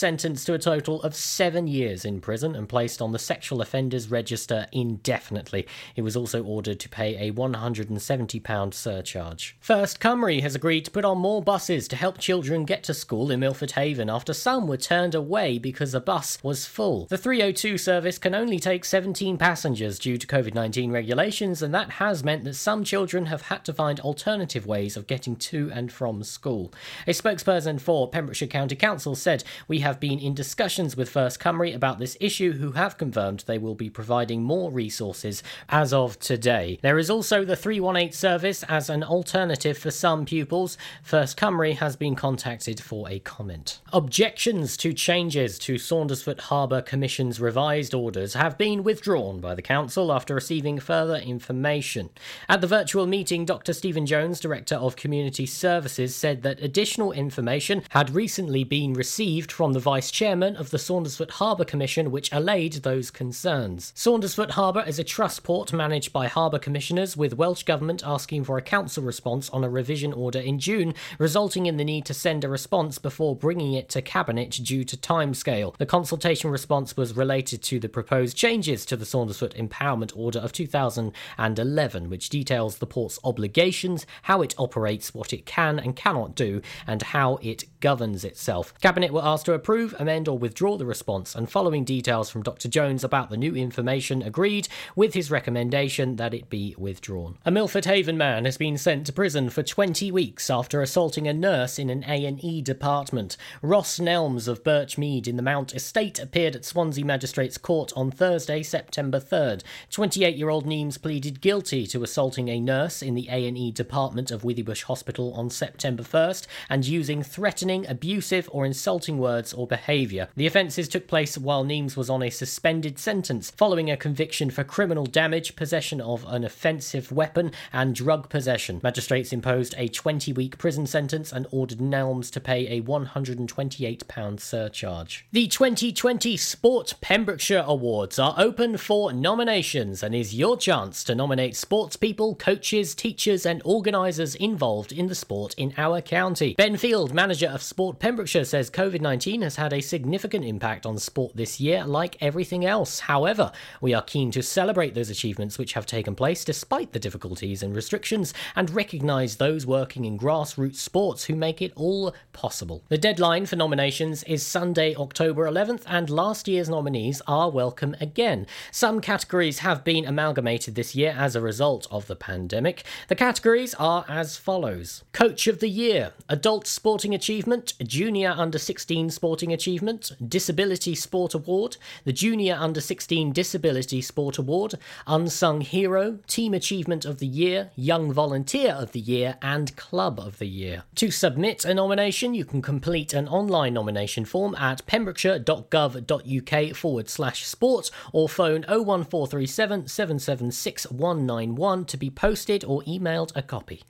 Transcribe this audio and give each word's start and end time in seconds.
sentenced 0.00 0.46
to 0.46 0.54
a 0.54 0.58
total 0.60 1.02
of 1.02 1.12
seven 1.12 1.66
years 1.66 2.04
in 2.04 2.20
prison 2.20 2.54
and 2.54 2.68
placed 2.68 3.02
on 3.02 3.10
the 3.10 3.18
sexual 3.18 3.60
offenders 3.60 4.08
register 4.08 4.68
indefinitely. 4.70 5.66
He 5.92 6.02
was 6.02 6.14
also 6.14 6.44
ordered 6.44 6.78
to 6.78 6.88
pay 6.88 7.16
a 7.16 7.32
£170 7.32 8.74
surcharge. 8.74 9.56
First 9.58 9.98
Cymru 9.98 10.40
has 10.40 10.54
agreed 10.54 10.84
to 10.84 10.92
put 10.92 11.04
on 11.04 11.18
more 11.18 11.42
buses 11.42 11.88
to 11.88 11.96
help 11.96 12.18
children 12.18 12.64
get 12.64 12.84
to 12.84 12.94
school 12.94 13.32
in 13.32 13.40
Milford 13.40 13.72
Haven 13.72 14.08
after 14.08 14.32
some 14.32 14.68
were 14.68 14.76
turned 14.76 15.16
away 15.16 15.58
because 15.58 15.90
the 15.90 16.00
bus 16.00 16.38
was 16.44 16.64
full. 16.64 17.06
The 17.06 17.18
302 17.18 17.76
service 17.76 18.18
can 18.18 18.36
only 18.36 18.60
take 18.60 18.84
17 18.84 19.36
passengers 19.36 19.98
due 19.98 20.16
to 20.16 20.26
COVID 20.28 20.54
19 20.54 20.92
regulations, 20.92 21.60
and 21.60 21.74
that 21.74 21.90
has 21.90 22.22
meant 22.22 22.44
that 22.44 22.54
some 22.54 22.84
children 22.84 23.26
have 23.26 23.42
had 23.42 23.64
to 23.64 23.72
find 23.72 23.98
alternative 23.98 24.64
ways 24.64 24.96
of 24.96 25.08
getting 25.08 25.34
to 25.34 25.72
and 25.74 25.90
from 25.90 26.22
school. 26.22 26.72
A 27.08 27.10
spokesperson 27.10 27.80
for 27.80 28.08
Pembrokeshire 28.08 28.46
County 28.46 28.76
Council 28.76 29.16
said, 29.16 29.42
We 29.66 29.80
have 29.80 29.87
been 29.96 30.18
in 30.18 30.34
discussions 30.34 30.96
with 30.96 31.08
First 31.08 31.40
Cymru 31.40 31.74
about 31.74 31.98
this 31.98 32.16
issue, 32.20 32.52
who 32.52 32.72
have 32.72 32.98
confirmed 32.98 33.44
they 33.46 33.58
will 33.58 33.74
be 33.74 33.90
providing 33.90 34.42
more 34.42 34.70
resources 34.70 35.42
as 35.68 35.92
of 35.92 36.18
today. 36.18 36.78
There 36.82 36.98
is 36.98 37.10
also 37.10 37.44
the 37.44 37.56
318 37.56 38.12
service 38.12 38.62
as 38.64 38.90
an 38.90 39.02
alternative 39.02 39.78
for 39.78 39.90
some 39.90 40.24
pupils. 40.24 40.76
First 41.02 41.38
Cymru 41.38 41.76
has 41.76 41.96
been 41.96 42.14
contacted 42.14 42.80
for 42.80 43.08
a 43.08 43.18
comment. 43.20 43.80
Objections 43.92 44.76
to 44.78 44.92
changes 44.92 45.58
to 45.60 45.76
Saundersfoot 45.76 46.40
Harbour 46.40 46.82
Commission's 46.82 47.40
revised 47.40 47.94
orders 47.94 48.34
have 48.34 48.58
been 48.58 48.82
withdrawn 48.82 49.40
by 49.40 49.54
the 49.54 49.62
Council 49.62 50.12
after 50.12 50.34
receiving 50.34 50.78
further 50.78 51.16
information. 51.16 52.10
At 52.48 52.60
the 52.60 52.66
virtual 52.66 53.06
meeting, 53.06 53.44
Dr. 53.44 53.72
Stephen 53.72 54.06
Jones, 54.06 54.40
Director 54.40 54.76
of 54.76 54.96
Community 54.96 55.46
Services, 55.46 56.14
said 56.14 56.42
that 56.42 56.62
additional 56.62 57.12
information 57.12 57.82
had 57.90 58.10
recently 58.10 58.64
been 58.64 58.92
received 58.92 59.52
from 59.52 59.72
the 59.72 59.77
Vice 59.78 60.10
Chairman 60.10 60.56
of 60.56 60.70
the 60.70 60.78
Saundersfoot 60.78 61.30
Harbour 61.32 61.64
Commission, 61.64 62.10
which 62.10 62.32
allayed 62.32 62.74
those 62.74 63.10
concerns. 63.10 63.92
Saundersfoot 63.94 64.50
Harbour 64.50 64.84
is 64.86 64.98
a 64.98 65.04
trust 65.04 65.42
port 65.42 65.72
managed 65.72 66.12
by 66.12 66.26
Harbour 66.26 66.58
Commissioners, 66.58 67.16
with 67.16 67.36
Welsh 67.36 67.62
Government 67.62 68.02
asking 68.04 68.44
for 68.44 68.58
a 68.58 68.62
council 68.62 69.02
response 69.02 69.48
on 69.50 69.64
a 69.64 69.68
revision 69.68 70.12
order 70.12 70.38
in 70.38 70.58
June, 70.58 70.94
resulting 71.18 71.66
in 71.66 71.76
the 71.76 71.84
need 71.84 72.04
to 72.06 72.14
send 72.14 72.44
a 72.44 72.48
response 72.48 72.98
before 72.98 73.36
bringing 73.36 73.74
it 73.74 73.88
to 73.90 74.02
Cabinet 74.02 74.50
due 74.62 74.84
to 74.84 74.96
timescale. 74.96 75.76
The 75.76 75.86
consultation 75.86 76.50
response 76.50 76.96
was 76.96 77.16
related 77.16 77.62
to 77.64 77.78
the 77.78 77.88
proposed 77.88 78.36
changes 78.36 78.84
to 78.86 78.96
the 78.96 79.04
Saundersfoot 79.04 79.54
Empowerment 79.56 80.12
Order 80.16 80.38
of 80.38 80.52
2011, 80.52 82.10
which 82.10 82.28
details 82.28 82.78
the 82.78 82.86
port's 82.86 83.18
obligations, 83.24 84.06
how 84.22 84.42
it 84.42 84.54
operates, 84.58 85.14
what 85.14 85.32
it 85.32 85.46
can 85.46 85.78
and 85.78 85.94
cannot 85.94 86.34
do, 86.34 86.60
and 86.86 87.02
how 87.02 87.38
it 87.42 87.64
governs 87.80 88.24
itself. 88.24 88.74
Cabinet 88.80 89.12
were 89.12 89.24
asked 89.24 89.46
to 89.46 89.52
approve, 89.52 89.67
amend, 89.68 90.28
or 90.28 90.38
withdraw 90.38 90.76
the 90.76 90.86
response, 90.86 91.34
and 91.34 91.50
following 91.50 91.84
details 91.84 92.30
from 92.30 92.42
Dr. 92.42 92.68
Jones 92.68 93.04
about 93.04 93.28
the 93.28 93.36
new 93.36 93.54
information, 93.54 94.22
agreed 94.22 94.66
with 94.96 95.14
his 95.14 95.30
recommendation 95.30 96.16
that 96.16 96.32
it 96.32 96.48
be 96.48 96.74
withdrawn. 96.78 97.36
A 97.44 97.50
Milford 97.50 97.84
Haven 97.84 98.16
man 98.16 98.46
has 98.46 98.56
been 98.56 98.78
sent 98.78 99.06
to 99.06 99.12
prison 99.12 99.50
for 99.50 99.62
20 99.62 100.10
weeks 100.10 100.48
after 100.48 100.80
assaulting 100.80 101.28
a 101.28 101.34
nurse 101.34 101.78
in 101.78 101.90
an 101.90 102.04
A&E 102.08 102.62
department. 102.62 103.36
Ross 103.60 103.98
Nelms 103.98 104.48
of 104.48 104.64
Birchmead 104.64 105.28
in 105.28 105.36
the 105.36 105.42
Mount 105.42 105.74
Estate 105.74 106.18
appeared 106.18 106.56
at 106.56 106.64
Swansea 106.64 107.04
Magistrates 107.04 107.58
Court 107.58 107.92
on 107.94 108.10
Thursday, 108.10 108.62
September 108.62 109.20
3rd. 109.20 109.62
28-year-old 109.90 110.66
Nelms 110.66 111.00
pleaded 111.00 111.40
guilty 111.40 111.86
to 111.88 112.02
assaulting 112.02 112.48
a 112.48 112.58
nurse 112.58 113.02
in 113.02 113.14
the 113.14 113.28
A&E 113.30 113.70
department 113.72 114.30
of 114.30 114.42
Withybush 114.42 114.84
Hospital 114.84 115.34
on 115.34 115.50
September 115.50 116.02
1st 116.02 116.46
and 116.70 116.86
using 116.86 117.22
threatening, 117.22 117.86
abusive 117.86 118.48
or 118.52 118.64
insulting 118.64 119.18
words 119.18 119.52
or 119.58 119.66
behaviour. 119.66 120.28
The 120.36 120.46
offences 120.46 120.88
took 120.88 121.08
place 121.08 121.36
while 121.36 121.64
Nelms 121.64 121.96
was 121.96 122.08
on 122.08 122.22
a 122.22 122.30
suspended 122.30 122.98
sentence 122.98 123.50
following 123.50 123.90
a 123.90 123.96
conviction 123.96 124.50
for 124.50 124.64
criminal 124.64 125.04
damage, 125.04 125.56
possession 125.56 126.00
of 126.00 126.24
an 126.28 126.44
offensive 126.44 127.10
weapon 127.10 127.52
and 127.72 127.94
drug 127.94 128.28
possession. 128.28 128.80
Magistrates 128.82 129.32
imposed 129.32 129.74
a 129.76 129.88
20-week 129.88 130.58
prison 130.58 130.86
sentence 130.86 131.32
and 131.32 131.46
ordered 131.50 131.78
Nelms 131.78 132.30
to 132.32 132.40
pay 132.40 132.78
a 132.78 132.82
£128 132.82 134.40
surcharge. 134.40 135.26
The 135.32 135.48
2020 135.48 136.36
Sport 136.36 136.94
Pembrokeshire 137.00 137.64
Awards 137.66 138.18
are 138.18 138.34
open 138.38 138.76
for 138.76 139.12
nominations 139.12 140.02
and 140.02 140.14
is 140.14 140.34
your 140.34 140.56
chance 140.56 141.02
to 141.04 141.14
nominate 141.14 141.56
sports 141.56 141.96
people, 141.96 142.34
coaches, 142.36 142.94
teachers, 142.94 143.44
and 143.44 143.60
organisers 143.64 144.34
involved 144.36 144.92
in 144.92 145.08
the 145.08 145.14
sport 145.14 145.54
in 145.54 145.74
our 145.76 146.00
county. 146.00 146.54
Ben 146.54 146.76
Field, 146.76 147.12
manager 147.12 147.48
of 147.48 147.62
Sport 147.62 147.98
Pembrokeshire, 147.98 148.44
says 148.44 148.70
COVID 148.70 149.00
19 149.00 149.42
has 149.48 149.56
had 149.56 149.72
a 149.72 149.80
significant 149.80 150.44
impact 150.44 150.84
on 150.84 150.98
sport 150.98 151.34
this 151.34 151.58
year, 151.58 151.82
like 151.82 152.18
everything 152.20 152.66
else. 152.66 153.00
However, 153.00 153.50
we 153.80 153.94
are 153.94 154.02
keen 154.02 154.30
to 154.32 154.42
celebrate 154.42 154.94
those 154.94 155.08
achievements 155.08 155.56
which 155.56 155.72
have 155.72 155.86
taken 155.86 156.14
place 156.14 156.44
despite 156.44 156.92
the 156.92 156.98
difficulties 156.98 157.62
and 157.62 157.74
restrictions 157.74 158.34
and 158.54 158.68
recognise 158.68 159.36
those 159.36 159.64
working 159.64 160.04
in 160.04 160.18
grassroots 160.18 160.76
sports 160.76 161.24
who 161.24 161.34
make 161.34 161.62
it 161.62 161.72
all 161.76 162.14
possible. 162.34 162.82
The 162.90 162.98
deadline 162.98 163.46
for 163.46 163.56
nominations 163.56 164.22
is 164.24 164.44
Sunday, 164.44 164.94
October 164.94 165.46
11th, 165.46 165.84
and 165.86 166.10
last 166.10 166.46
year's 166.46 166.68
nominees 166.68 167.22
are 167.26 167.48
welcome 167.48 167.96
again. 168.02 168.46
Some 168.70 169.00
categories 169.00 169.60
have 169.60 169.82
been 169.82 170.04
amalgamated 170.04 170.74
this 170.74 170.94
year 170.94 171.16
as 171.16 171.34
a 171.34 171.40
result 171.40 171.86
of 171.90 172.06
the 172.06 172.16
pandemic. 172.16 172.84
The 173.08 173.14
categories 173.14 173.72
are 173.78 174.04
as 174.10 174.36
follows 174.36 175.04
Coach 175.12 175.46
of 175.46 175.60
the 175.60 175.70
Year, 175.70 176.12
Adult 176.28 176.66
Sporting 176.66 177.14
Achievement, 177.14 177.72
Junior 177.82 178.34
Under 178.36 178.58
16 178.58 179.08
Sporting 179.08 179.27
Achievement, 179.28 180.12
Disability 180.26 180.94
Sport 180.94 181.34
Award, 181.34 181.76
the 182.04 182.12
Junior 182.12 182.56
Under 182.58 182.80
16 182.80 183.32
Disability 183.32 184.00
Sport 184.00 184.38
Award, 184.38 184.74
Unsung 185.06 185.60
Hero, 185.60 186.18
Team 186.26 186.54
Achievement 186.54 187.04
of 187.04 187.18
the 187.18 187.26
Year, 187.26 187.70
Young 187.76 188.10
Volunteer 188.12 188.72
of 188.72 188.92
the 188.92 189.00
Year, 189.00 189.36
and 189.42 189.76
Club 189.76 190.18
of 190.18 190.38
the 190.38 190.46
Year. 190.46 190.84
To 190.96 191.10
submit 191.10 191.66
a 191.66 191.74
nomination, 191.74 192.32
you 192.32 192.44
can 192.46 192.62
complete 192.62 193.12
an 193.12 193.28
online 193.28 193.74
nomination 193.74 194.24
form 194.24 194.54
at 194.54 194.86
pembrokeshire.gov.uk 194.86 196.76
forward 196.76 197.10
slash 197.10 197.44
sport 197.44 197.90
or 198.12 198.28
phone 198.28 198.64
01437 198.68 199.88
776 199.88 200.90
191 200.90 201.84
to 201.84 201.96
be 201.96 202.08
posted 202.10 202.64
or 202.64 202.82
emailed 202.82 203.30
a 203.36 203.42
copy. 203.42 203.82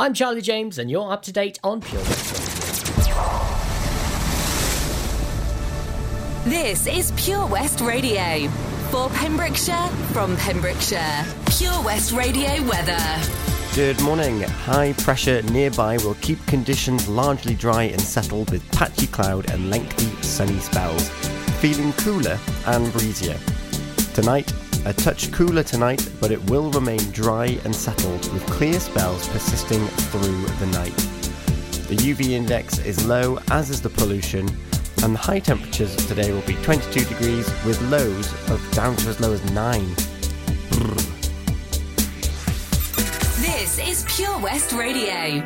I'm 0.00 0.14
Charlie 0.14 0.42
James, 0.42 0.78
and 0.78 0.88
you're 0.88 1.12
up 1.12 1.22
to 1.22 1.32
date 1.32 1.58
on 1.64 1.80
Pure 1.80 2.02
West 2.02 2.47
This 6.44 6.86
is 6.86 7.12
Pure 7.16 7.46
West 7.48 7.80
Radio. 7.80 8.48
For 8.90 9.10
Pembrokeshire, 9.10 9.88
from 10.12 10.36
Pembrokeshire. 10.36 11.24
Pure 11.50 11.82
West 11.84 12.12
Radio 12.12 12.62
weather. 12.62 12.98
Good 13.74 14.00
morning. 14.02 14.42
High 14.42 14.92
pressure 14.94 15.42
nearby 15.42 15.98
will 15.98 16.14
keep 16.22 16.44
conditions 16.46 17.08
largely 17.08 17.54
dry 17.54 17.82
and 17.84 18.00
settled 18.00 18.50
with 18.50 18.66
patchy 18.70 19.08
cloud 19.08 19.50
and 19.50 19.68
lengthy 19.68 20.06
sunny 20.22 20.58
spells. 20.60 21.08
Feeling 21.60 21.92
cooler 21.94 22.38
and 22.66 22.90
breezier. 22.92 23.36
Tonight, 24.14 24.50
a 24.86 24.92
touch 24.92 25.32
cooler 25.32 25.64
tonight, 25.64 26.08
but 26.20 26.30
it 26.30 26.42
will 26.48 26.70
remain 26.70 27.00
dry 27.10 27.58
and 27.64 27.74
settled 27.74 28.32
with 28.32 28.46
clear 28.46 28.78
spells 28.78 29.28
persisting 29.28 29.84
through 29.86 30.42
the 30.60 30.66
night. 30.72 30.96
The 31.88 31.96
UV 31.96 32.30
index 32.30 32.78
is 32.78 33.04
low, 33.06 33.38
as 33.50 33.70
is 33.70 33.82
the 33.82 33.90
pollution, 33.90 34.48
and 35.02 35.14
the 35.14 35.18
high 35.18 35.38
temperatures 35.38 35.94
today 36.06 36.32
will 36.32 36.42
be 36.42 36.54
22 36.56 37.04
degrees 37.04 37.46
with 37.64 37.80
lows 37.90 38.32
of 38.50 38.60
down 38.72 38.96
to 38.96 39.08
as 39.08 39.20
low 39.20 39.32
as 39.32 39.52
9. 39.52 39.94
This 43.40 43.78
is 43.78 44.04
Pure 44.08 44.38
West 44.40 44.72
Radio. 44.72 45.42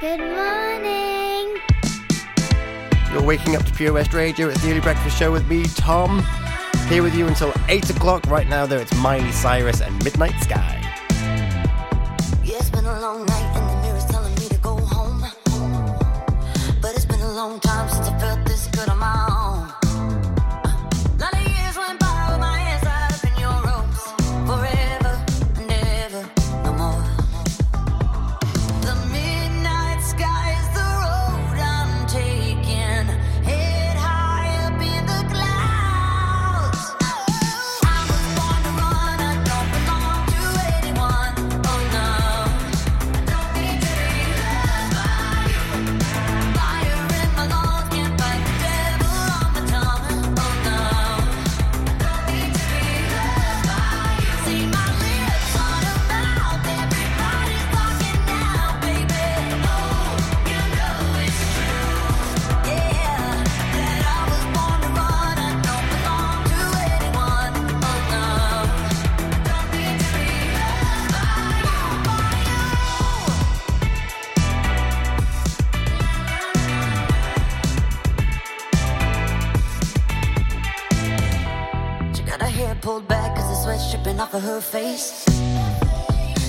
Good 0.00 0.20
morning. 0.20 1.60
You're 3.12 3.22
waking 3.22 3.56
up 3.56 3.64
to 3.64 3.72
Pure 3.72 3.94
West 3.94 4.14
Radio. 4.14 4.48
It's 4.48 4.62
the 4.62 4.70
Early 4.70 4.80
Breakfast 4.80 5.18
Show 5.18 5.32
with 5.32 5.46
me, 5.48 5.64
Tom. 5.64 6.24
Here 6.88 7.02
with 7.02 7.14
you 7.14 7.26
until 7.26 7.52
8 7.68 7.90
o'clock. 7.90 8.26
Right 8.26 8.48
now, 8.48 8.66
though, 8.66 8.78
it's 8.78 8.94
Miley 8.96 9.32
Cyrus 9.32 9.80
and 9.80 10.02
Midnight 10.04 10.38
Sky. 10.42 10.79
Off 84.30 84.34
of 84.34 84.42
her 84.42 84.60
face. 84.60 85.24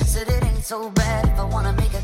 Said 0.05 0.27
it 0.27 0.43
ain't 0.43 0.63
so 0.63 0.89
bad 0.91 1.25
if 1.25 1.39
I 1.39 1.43
wanna 1.43 1.73
make 1.73 1.93
a 1.93 2.00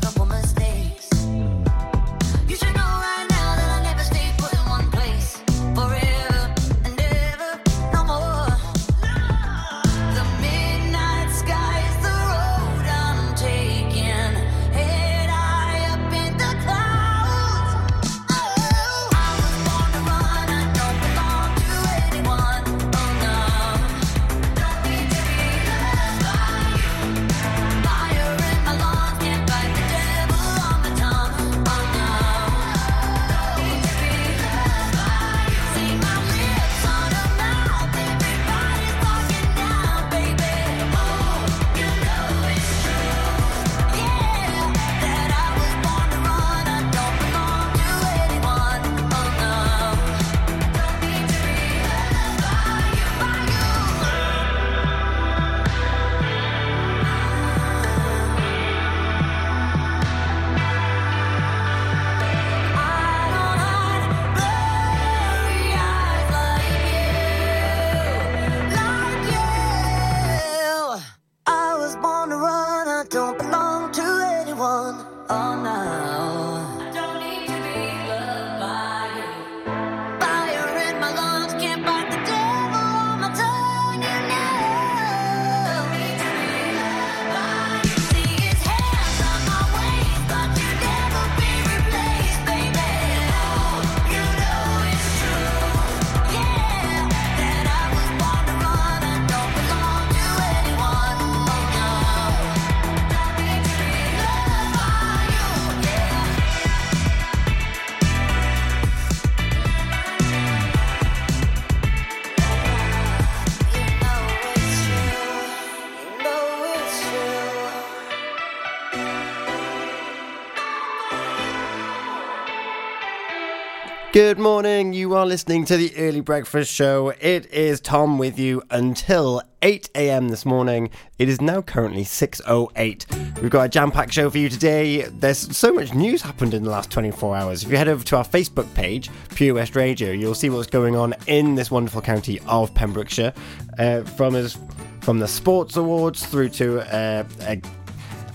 Good 124.18 124.40
morning. 124.40 124.94
You 124.94 125.14
are 125.14 125.24
listening 125.24 125.64
to 125.66 125.76
the 125.76 125.96
Early 125.96 126.20
Breakfast 126.20 126.72
Show. 126.72 127.10
It 127.20 127.46
is 127.52 127.80
Tom 127.80 128.18
with 128.18 128.36
you 128.36 128.64
until 128.68 129.40
8 129.62 129.90
a.m. 129.94 130.30
this 130.30 130.44
morning. 130.44 130.90
It 131.20 131.28
is 131.28 131.40
now 131.40 131.62
currently 131.62 132.02
6:08. 132.02 133.40
We've 133.40 133.48
got 133.48 133.66
a 133.66 133.68
jam-packed 133.68 134.12
show 134.12 134.28
for 134.28 134.38
you 134.38 134.48
today. 134.48 135.02
There's 135.02 135.56
so 135.56 135.72
much 135.72 135.94
news 135.94 136.20
happened 136.20 136.52
in 136.52 136.64
the 136.64 136.70
last 136.70 136.90
24 136.90 137.36
hours. 137.36 137.62
If 137.62 137.70
you 137.70 137.76
head 137.76 137.86
over 137.86 138.02
to 138.02 138.16
our 138.16 138.24
Facebook 138.24 138.74
page, 138.74 139.08
Pure 139.36 139.54
West 139.54 139.76
Radio, 139.76 140.10
you'll 140.10 140.34
see 140.34 140.50
what's 140.50 140.66
going 140.66 140.96
on 140.96 141.14
in 141.28 141.54
this 141.54 141.70
wonderful 141.70 142.02
county 142.02 142.40
of 142.48 142.74
Pembrokeshire. 142.74 143.32
Uh, 143.78 144.02
from 144.02 144.34
as 144.34 144.58
from 145.00 145.20
the 145.20 145.28
sports 145.28 145.76
awards 145.76 146.26
through 146.26 146.48
to 146.48 146.80
uh, 146.92 147.22
a 147.42 147.62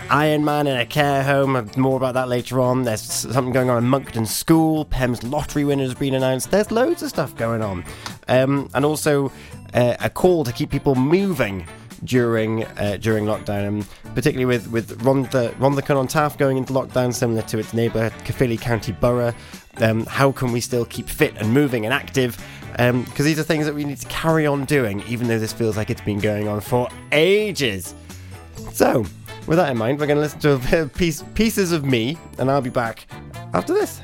Iron 0.09 0.45
Man 0.45 0.67
in 0.67 0.77
a 0.77 0.85
care 0.85 1.23
home. 1.23 1.69
More 1.77 1.97
about 1.97 2.13
that 2.13 2.27
later 2.27 2.59
on. 2.59 2.83
There's 2.83 3.01
something 3.01 3.51
going 3.51 3.69
on 3.69 3.77
in 3.77 3.89
Monkton 3.89 4.25
School. 4.25 4.85
Pem's 4.85 5.23
lottery 5.23 5.65
winner 5.65 5.83
has 5.83 5.95
been 5.95 6.13
announced. 6.13 6.51
There's 6.51 6.71
loads 6.71 7.01
of 7.03 7.09
stuff 7.09 7.35
going 7.35 7.61
on, 7.61 7.83
um, 8.27 8.69
and 8.73 8.85
also 8.85 9.31
uh, 9.73 9.95
a 9.99 10.09
call 10.09 10.43
to 10.43 10.51
keep 10.51 10.69
people 10.69 10.95
moving 10.95 11.65
during 12.03 12.63
uh, 12.63 12.97
during 12.99 13.25
lockdown, 13.25 13.67
and 13.67 13.87
particularly 14.15 14.45
with 14.45 14.69
with 14.69 14.99
Rhondda 15.01 15.53
Rhondda 15.55 15.97
on 15.97 16.07
Taff 16.07 16.37
going 16.37 16.57
into 16.57 16.73
lockdown, 16.73 17.13
similar 17.13 17.41
to 17.43 17.57
its 17.57 17.73
neighbour 17.73 18.09
Caerphilly 18.23 18.57
County 18.57 18.91
Borough. 18.91 19.33
Um, 19.77 20.05
how 20.05 20.31
can 20.31 20.51
we 20.51 20.61
still 20.61 20.85
keep 20.85 21.09
fit 21.09 21.35
and 21.37 21.51
moving 21.53 21.85
and 21.85 21.93
active? 21.93 22.37
Because 22.71 23.25
these 23.25 23.39
are 23.39 23.43
things 23.43 23.65
that 23.65 23.75
we 23.75 23.83
need 23.83 23.97
to 23.97 24.07
carry 24.07 24.45
on 24.45 24.65
doing, 24.65 25.03
even 25.07 25.27
though 25.27 25.39
this 25.39 25.53
feels 25.53 25.77
like 25.77 25.89
it's 25.89 26.01
been 26.01 26.19
going 26.19 26.47
on 26.47 26.59
for 26.59 26.89
ages. 27.11 27.93
So, 28.71 29.05
with 29.47 29.57
that 29.57 29.71
in 29.71 29.77
mind, 29.77 29.99
we're 29.99 30.07
going 30.07 30.17
to 30.17 30.21
listen 30.21 30.39
to 30.41 30.81
a 30.81 30.87
piece, 30.87 31.23
pieces 31.33 31.71
of 31.71 31.85
me, 31.85 32.17
and 32.37 32.49
I'll 32.49 32.61
be 32.61 32.69
back 32.69 33.07
after 33.53 33.73
this. 33.73 34.01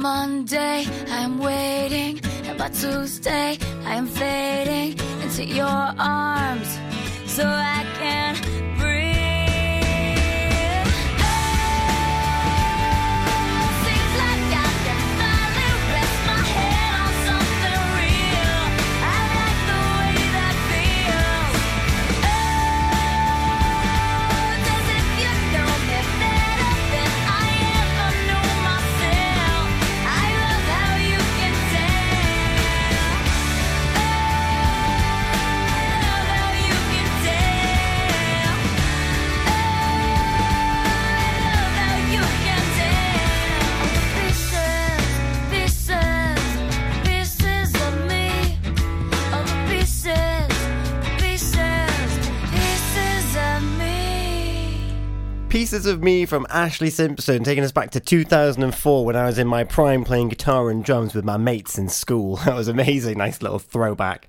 Monday, 0.00 0.86
I 1.10 1.18
am 1.24 1.38
waiting, 1.38 2.20
and 2.44 2.58
by 2.58 2.68
Tuesday, 2.68 3.58
I 3.84 3.94
am 3.94 4.06
fading 4.06 4.98
into 5.22 5.44
your 5.44 5.66
arms. 5.66 6.68
So 7.26 7.44
I 7.44 7.84
can 7.98 8.45
Of 55.84 56.02
Me 56.02 56.24
from 56.24 56.46
Ashlee 56.46 56.90
Simpson, 56.90 57.44
taking 57.44 57.62
us 57.62 57.70
back 57.70 57.90
to 57.90 58.00
2004 58.00 59.04
when 59.04 59.14
I 59.14 59.26
was 59.26 59.38
in 59.38 59.46
my 59.46 59.62
prime 59.62 60.04
playing 60.04 60.30
guitar 60.30 60.70
and 60.70 60.82
drums 60.82 61.12
with 61.12 61.26
my 61.26 61.36
mates 61.36 61.76
in 61.76 61.90
school. 61.90 62.36
That 62.46 62.54
was 62.54 62.68
amazing, 62.68 63.18
nice 63.18 63.42
little 63.42 63.58
throwback. 63.58 64.26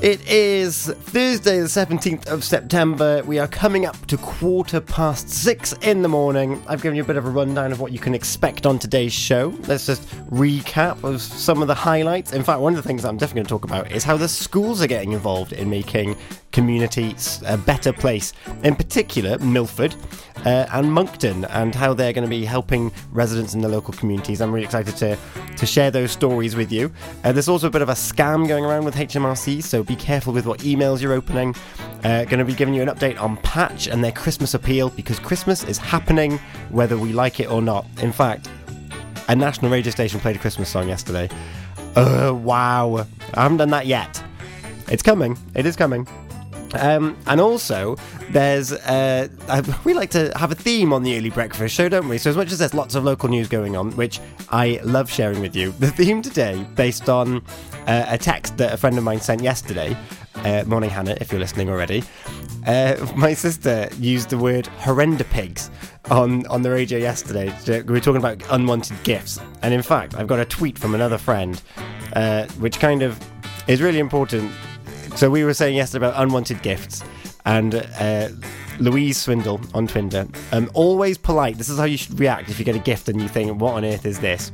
It 0.00 0.26
is 0.28 0.86
Thursday, 0.86 1.58
the 1.58 1.66
17th 1.66 2.28
of 2.28 2.42
September. 2.44 3.22
We 3.24 3.40
are 3.40 3.48
coming 3.48 3.84
up 3.84 4.06
to 4.06 4.16
quarter 4.16 4.80
past 4.80 5.28
six 5.28 5.72
in 5.82 6.02
the 6.02 6.08
morning. 6.08 6.62
I've 6.68 6.80
given 6.80 6.96
you 6.96 7.02
a 7.02 7.06
bit 7.06 7.16
of 7.16 7.26
a 7.26 7.30
rundown 7.30 7.72
of 7.72 7.80
what 7.80 7.92
you 7.92 7.98
can 7.98 8.14
expect 8.14 8.64
on 8.64 8.78
today's 8.78 9.12
show. 9.12 9.52
Let's 9.66 9.86
just 9.86 10.08
recap 10.30 11.02
of 11.02 11.20
some 11.20 11.60
of 11.60 11.68
the 11.68 11.74
highlights. 11.74 12.32
In 12.32 12.44
fact, 12.44 12.60
one 12.60 12.74
of 12.74 12.82
the 12.82 12.86
things 12.86 13.04
I'm 13.04 13.18
definitely 13.18 13.40
going 13.40 13.46
to 13.46 13.50
talk 13.50 13.64
about 13.64 13.90
is 13.90 14.04
how 14.04 14.16
the 14.16 14.28
schools 14.28 14.80
are 14.80 14.86
getting 14.86 15.12
involved 15.12 15.52
in 15.52 15.68
making 15.68 16.16
communities 16.58 17.40
a 17.46 17.56
better 17.56 17.92
place. 17.92 18.32
In 18.64 18.74
particular, 18.74 19.38
Milford 19.38 19.94
uh, 20.44 20.66
and 20.72 20.92
Monkton, 20.92 21.44
and 21.44 21.72
how 21.72 21.94
they're 21.94 22.12
going 22.12 22.24
to 22.24 22.28
be 22.28 22.44
helping 22.44 22.90
residents 23.12 23.54
in 23.54 23.60
the 23.60 23.68
local 23.68 23.94
communities. 23.94 24.40
I'm 24.40 24.50
really 24.50 24.64
excited 24.64 24.96
to, 24.96 25.16
to 25.56 25.66
share 25.66 25.92
those 25.92 26.10
stories 26.10 26.56
with 26.56 26.72
you. 26.72 26.92
Uh, 27.22 27.30
there's 27.30 27.48
also 27.48 27.68
a 27.68 27.70
bit 27.70 27.80
of 27.80 27.88
a 27.90 27.92
scam 27.92 28.48
going 28.48 28.64
around 28.64 28.84
with 28.84 28.96
HMRC, 28.96 29.62
so 29.62 29.84
be 29.84 29.94
careful 29.94 30.32
with 30.32 30.46
what 30.46 30.58
emails 30.58 31.00
you're 31.00 31.12
opening. 31.12 31.54
Uh, 32.02 32.24
going 32.24 32.40
to 32.40 32.44
be 32.44 32.54
giving 32.54 32.74
you 32.74 32.82
an 32.82 32.88
update 32.88 33.20
on 33.22 33.36
Patch 33.36 33.86
and 33.86 34.02
their 34.02 34.10
Christmas 34.10 34.54
appeal 34.54 34.90
because 34.90 35.20
Christmas 35.20 35.62
is 35.62 35.78
happening 35.78 36.38
whether 36.70 36.98
we 36.98 37.12
like 37.12 37.38
it 37.38 37.48
or 37.48 37.62
not. 37.62 37.86
In 38.02 38.10
fact, 38.10 38.50
a 39.28 39.36
national 39.36 39.70
radio 39.70 39.92
station 39.92 40.18
played 40.18 40.34
a 40.34 40.40
Christmas 40.40 40.68
song 40.68 40.88
yesterday. 40.88 41.28
Uh, 41.94 42.32
wow. 42.34 43.06
I 43.34 43.42
haven't 43.44 43.58
done 43.58 43.70
that 43.70 43.86
yet. 43.86 44.20
It's 44.88 45.04
coming. 45.04 45.38
It 45.54 45.66
is 45.66 45.76
coming. 45.76 46.08
Um, 46.74 47.16
and 47.26 47.40
also, 47.40 47.96
there's 48.30 48.72
uh, 48.72 49.28
we 49.84 49.94
like 49.94 50.10
to 50.10 50.32
have 50.36 50.52
a 50.52 50.54
theme 50.54 50.92
on 50.92 51.02
the 51.02 51.16
early 51.16 51.30
breakfast 51.30 51.74
show, 51.74 51.88
don't 51.88 52.08
we? 52.08 52.18
So 52.18 52.30
as 52.30 52.36
much 52.36 52.52
as 52.52 52.58
there's 52.58 52.74
lots 52.74 52.94
of 52.94 53.04
local 53.04 53.28
news 53.28 53.48
going 53.48 53.76
on, 53.76 53.92
which 53.92 54.20
I 54.50 54.80
love 54.84 55.10
sharing 55.10 55.40
with 55.40 55.56
you, 55.56 55.72
the 55.78 55.90
theme 55.90 56.22
today, 56.22 56.66
based 56.74 57.08
on 57.08 57.42
uh, 57.86 58.06
a 58.08 58.18
text 58.18 58.56
that 58.58 58.72
a 58.72 58.76
friend 58.76 58.96
of 58.98 59.04
mine 59.04 59.20
sent 59.20 59.42
yesterday. 59.42 59.96
Uh, 60.36 60.62
morning, 60.66 60.88
Hannah, 60.88 61.16
if 61.20 61.32
you're 61.32 61.40
listening 61.40 61.68
already. 61.68 62.04
Uh, 62.66 62.94
my 63.16 63.34
sister 63.34 63.88
used 63.98 64.30
the 64.30 64.38
word 64.38 64.66
"horrenda 64.78 65.24
pigs" 65.30 65.70
on 66.10 66.46
on 66.46 66.62
the 66.62 66.70
radio 66.70 66.98
yesterday. 66.98 67.52
We 67.66 67.92
were 67.92 68.00
talking 68.00 68.18
about 68.18 68.42
unwanted 68.50 69.02
gifts, 69.02 69.40
and 69.62 69.74
in 69.74 69.82
fact, 69.82 70.14
I've 70.14 70.28
got 70.28 70.38
a 70.38 70.44
tweet 70.44 70.78
from 70.78 70.94
another 70.94 71.18
friend, 71.18 71.60
uh, 72.12 72.46
which 72.58 72.78
kind 72.78 73.02
of 73.02 73.18
is 73.66 73.82
really 73.82 73.98
important 73.98 74.52
so 75.16 75.30
we 75.30 75.44
were 75.44 75.54
saying 75.54 75.76
yesterday 75.76 76.06
about 76.06 76.22
unwanted 76.22 76.62
gifts, 76.62 77.02
and 77.44 77.74
uh, 77.98 78.28
Louise 78.78 79.18
Swindle 79.18 79.60
on 79.74 79.86
Twitter. 79.86 80.26
Um, 80.52 80.70
always 80.74 81.18
polite. 81.18 81.58
This 81.58 81.68
is 81.68 81.78
how 81.78 81.84
you 81.84 81.96
should 81.96 82.18
react 82.18 82.48
if 82.50 82.58
you 82.58 82.64
get 82.64 82.76
a 82.76 82.80
gift 82.80 83.08
and 83.08 83.20
you 83.20 83.28
think, 83.28 83.60
"What 83.60 83.74
on 83.74 83.84
earth 83.84 84.06
is 84.06 84.20
this?" 84.20 84.52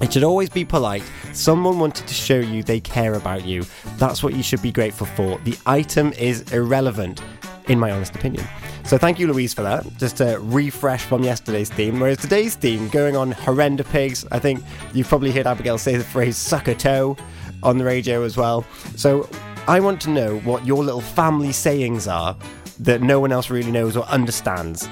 It 0.00 0.12
should 0.12 0.24
always 0.24 0.48
be 0.48 0.64
polite. 0.64 1.04
Someone 1.32 1.78
wanted 1.78 2.08
to 2.08 2.14
show 2.14 2.38
you 2.38 2.62
they 2.62 2.80
care 2.80 3.14
about 3.14 3.44
you. 3.44 3.64
That's 3.98 4.22
what 4.22 4.34
you 4.34 4.42
should 4.42 4.60
be 4.60 4.72
grateful 4.72 5.06
for. 5.06 5.38
The 5.44 5.56
item 5.64 6.12
is 6.14 6.50
irrelevant, 6.52 7.22
in 7.68 7.78
my 7.78 7.92
honest 7.92 8.16
opinion. 8.16 8.44
So 8.84 8.98
thank 8.98 9.20
you, 9.20 9.28
Louise, 9.28 9.54
for 9.54 9.62
that. 9.62 9.86
Just 9.98 10.16
to 10.16 10.38
refresh 10.40 11.04
from 11.04 11.22
yesterday's 11.22 11.70
theme. 11.70 12.00
Whereas 12.00 12.18
today's 12.18 12.56
theme, 12.56 12.88
going 12.88 13.16
on 13.16 13.32
horrenda 13.32 13.84
pigs, 13.84 14.26
I 14.32 14.40
think 14.40 14.64
you've 14.92 15.08
probably 15.08 15.30
heard 15.30 15.46
Abigail 15.46 15.78
say 15.78 15.96
the 15.96 16.04
phrase 16.04 16.36
sucker 16.36 16.74
toe 16.74 17.16
on 17.62 17.78
the 17.78 17.84
radio 17.84 18.24
as 18.24 18.36
well. 18.36 18.64
So 18.96 19.28
I 19.68 19.78
want 19.78 20.00
to 20.02 20.10
know 20.10 20.38
what 20.40 20.66
your 20.66 20.82
little 20.82 21.00
family 21.00 21.52
sayings 21.52 22.08
are 22.08 22.36
that 22.80 23.00
no 23.00 23.20
one 23.20 23.30
else 23.30 23.48
really 23.48 23.70
knows 23.70 23.96
or 23.96 24.04
understands. 24.06 24.88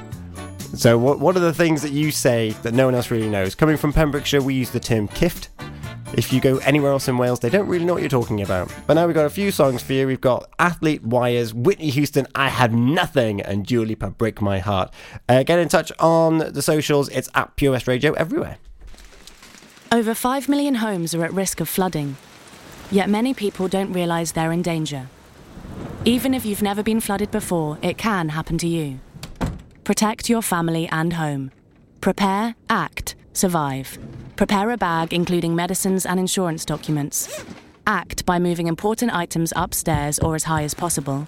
So, 0.75 0.97
what, 0.97 1.19
what 1.19 1.37
are 1.37 1.41
the 1.41 1.53
things 1.53 1.83
that 1.83 1.91
you 1.91 2.13
say 2.13 2.51
that 2.63 2.73
no 2.73 2.85
one 2.85 2.95
else 2.95 3.11
really 3.11 3.29
knows? 3.29 3.57
Coming 3.57 3.77
from 3.77 3.93
Pembrokeshire, 3.93 4.41
we 4.41 4.55
use 4.55 4.71
the 4.71 4.79
term 4.79 5.09
kift. 5.09 5.49
If 6.15 6.33
you 6.33 6.41
go 6.41 6.59
anywhere 6.59 6.93
else 6.93 7.09
in 7.09 7.19
Wales, 7.19 7.41
they 7.41 7.51
don't 7.51 7.67
really 7.67 7.85
know 7.85 7.95
what 7.95 8.03
you're 8.03 8.09
talking 8.09 8.43
about. 8.43 8.73
But 8.87 8.95
now 8.95 9.07
we've 9.07 9.15
got 9.15 9.27
a 9.27 9.31
few 9.31 9.51
songs 9.51 9.83
for 9.83 9.93
you. 9.93 10.07
We've 10.07 10.21
got 10.21 10.49
Athlete 10.61 11.03
Wires, 11.03 11.53
Whitney 11.53 11.91
Houston, 11.91 12.29
I 12.37 12.49
Have 12.49 12.73
Nothing, 12.73 13.41
and 13.41 13.69
Lipa, 13.69 14.11
Break 14.11 14.41
My 14.41 14.61
Heart. 14.61 14.93
Uh, 15.29 15.43
get 15.43 15.59
in 15.59 15.69
touch 15.69 15.91
on 15.99 16.39
the 16.39 16.63
socials. 16.63 17.09
It's 17.09 17.29
at 17.35 17.57
Pure 17.57 17.73
West 17.73 17.89
Radio 17.89 18.13
everywhere. 18.13 18.59
Over 19.91 20.15
5 20.15 20.49
million 20.49 20.77
homes 20.77 21.13
are 21.15 21.25
at 21.25 21.33
risk 21.33 21.61
of 21.61 21.69
flooding, 21.69 22.17
yet 22.91 23.09
many 23.09 23.35
people 23.35 23.69
don't 23.69 23.93
realise 23.93 24.33
they're 24.33 24.53
in 24.53 24.63
danger. 24.63 25.09
Even 26.05 26.33
if 26.35 26.47
you've 26.47 26.63
never 26.63 26.83
been 26.83 27.01
flooded 27.01 27.31
before, 27.31 27.79
it 27.83 27.99
can 27.99 28.31
happen 28.31 28.57
to 28.59 28.67
you. 28.67 29.01
Protect 29.85 30.29
your 30.29 30.43
family 30.43 30.89
and 30.91 31.15
home. 31.15 31.51
Prepare, 32.01 32.55
act, 32.69 33.17
survive. 33.33 33.99
Prepare 34.37 34.71
a 34.71 34.77
bag 34.77 35.13
including 35.13 35.55
medicines 35.55 36.07
and 36.07 36.19
insurance 36.19 36.65
documents. 36.65 37.45
Act 37.87 38.25
by 38.25 38.39
moving 38.39 38.67
important 38.67 39.15
items 39.15 39.53
upstairs 39.57 40.19
or 40.19 40.35
as 40.35 40.45
high 40.45 40.63
as 40.63 40.75
possible. 40.75 41.27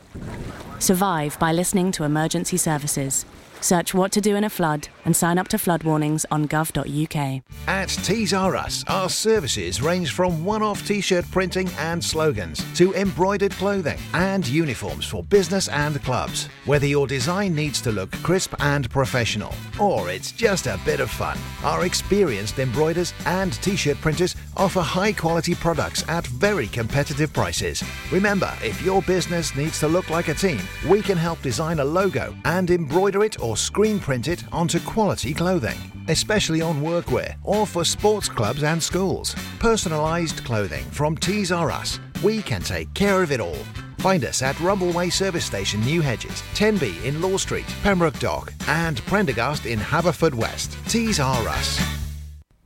Survive 0.78 1.38
by 1.38 1.52
listening 1.52 1.92
to 1.92 2.04
emergency 2.04 2.56
services. 2.56 3.24
Search 3.62 3.94
what 3.94 4.10
to 4.12 4.20
do 4.20 4.34
in 4.34 4.42
a 4.42 4.50
flood 4.50 4.88
and 5.04 5.14
sign 5.14 5.38
up 5.38 5.46
to 5.48 5.56
flood 5.56 5.84
warnings 5.84 6.26
on 6.32 6.48
gov.uk. 6.48 7.42
At 7.68 7.88
Tees 7.88 8.34
R 8.34 8.56
Us, 8.56 8.84
our 8.88 9.08
services 9.08 9.80
range 9.80 10.10
from 10.10 10.44
one 10.44 10.62
off 10.62 10.84
t 10.84 11.00
shirt 11.00 11.24
printing 11.30 11.68
and 11.78 12.02
slogans 12.02 12.64
to 12.74 12.92
embroidered 12.94 13.52
clothing 13.52 13.98
and 14.14 14.46
uniforms 14.48 15.06
for 15.06 15.22
business 15.22 15.68
and 15.68 16.02
clubs. 16.02 16.48
Whether 16.64 16.86
your 16.86 17.06
design 17.06 17.54
needs 17.54 17.80
to 17.82 17.92
look 17.92 18.10
crisp 18.24 18.52
and 18.58 18.90
professional 18.90 19.54
or 19.78 20.10
it's 20.10 20.32
just 20.32 20.66
a 20.66 20.80
bit 20.84 20.98
of 20.98 21.08
fun, 21.08 21.38
our 21.62 21.86
experienced 21.86 22.58
embroiders 22.58 23.14
and 23.26 23.52
t 23.62 23.76
shirt 23.76 24.00
printers 24.00 24.34
offer 24.56 24.80
high 24.80 25.12
quality 25.12 25.54
products 25.54 26.04
at 26.08 26.26
very 26.26 26.66
competitive 26.66 27.32
prices. 27.32 27.84
Remember, 28.10 28.52
if 28.64 28.82
your 28.82 29.02
business 29.02 29.54
needs 29.54 29.78
to 29.78 29.86
look 29.86 30.10
like 30.10 30.26
a 30.26 30.34
team, 30.34 30.60
we 30.88 31.00
can 31.00 31.16
help 31.16 31.40
design 31.42 31.78
a 31.78 31.84
logo 31.84 32.34
and 32.44 32.68
embroider 32.68 33.22
it 33.22 33.40
or 33.40 33.51
screen 33.56 33.98
print 33.98 34.28
it 34.28 34.44
onto 34.52 34.80
quality 34.80 35.34
clothing, 35.34 35.78
especially 36.08 36.60
on 36.60 36.82
workwear 36.82 37.36
or 37.44 37.66
for 37.66 37.84
sports 37.84 38.28
clubs 38.28 38.62
and 38.62 38.82
schools. 38.82 39.34
Personalised 39.58 40.44
clothing 40.44 40.84
from 40.86 41.16
Tees 41.16 41.52
R 41.52 41.70
Us. 41.70 41.98
We 42.22 42.42
can 42.42 42.62
take 42.62 42.92
care 42.94 43.22
of 43.22 43.32
it 43.32 43.40
all. 43.40 43.58
Find 43.98 44.24
us 44.24 44.42
at 44.42 44.56
Rumbleway 44.56 45.12
Service 45.12 45.44
Station, 45.44 45.80
New 45.82 46.00
Hedges, 46.00 46.42
10B 46.54 47.04
in 47.04 47.20
Law 47.22 47.36
Street, 47.36 47.66
Pembroke 47.82 48.18
Dock, 48.18 48.52
and 48.66 49.00
Prendergast 49.06 49.64
in 49.64 49.78
Haverfordwest. 49.78 50.76
Tees 50.88 51.20
R 51.20 51.48
Us. 51.48 51.80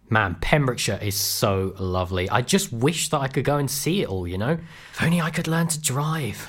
Man, 0.09 0.37
Pembrokeshire 0.40 1.00
is 1.02 1.16
so 1.16 1.75
lovely. 1.78 2.31
I 2.31 2.40
just 2.40 2.73
wish 2.73 3.09
that 3.11 3.19
I 3.19 3.28
could 3.28 3.45
go 3.45 3.57
and 3.57 3.71
see 3.71 4.02
it 4.02 4.09
all, 4.09 4.26
you 4.26 4.38
know? 4.38 4.57
If 4.93 5.02
only 5.02 5.21
I 5.21 5.31
could 5.31 5.49
learn 5.49 5.66
to 5.69 5.81
drive. 5.81 6.49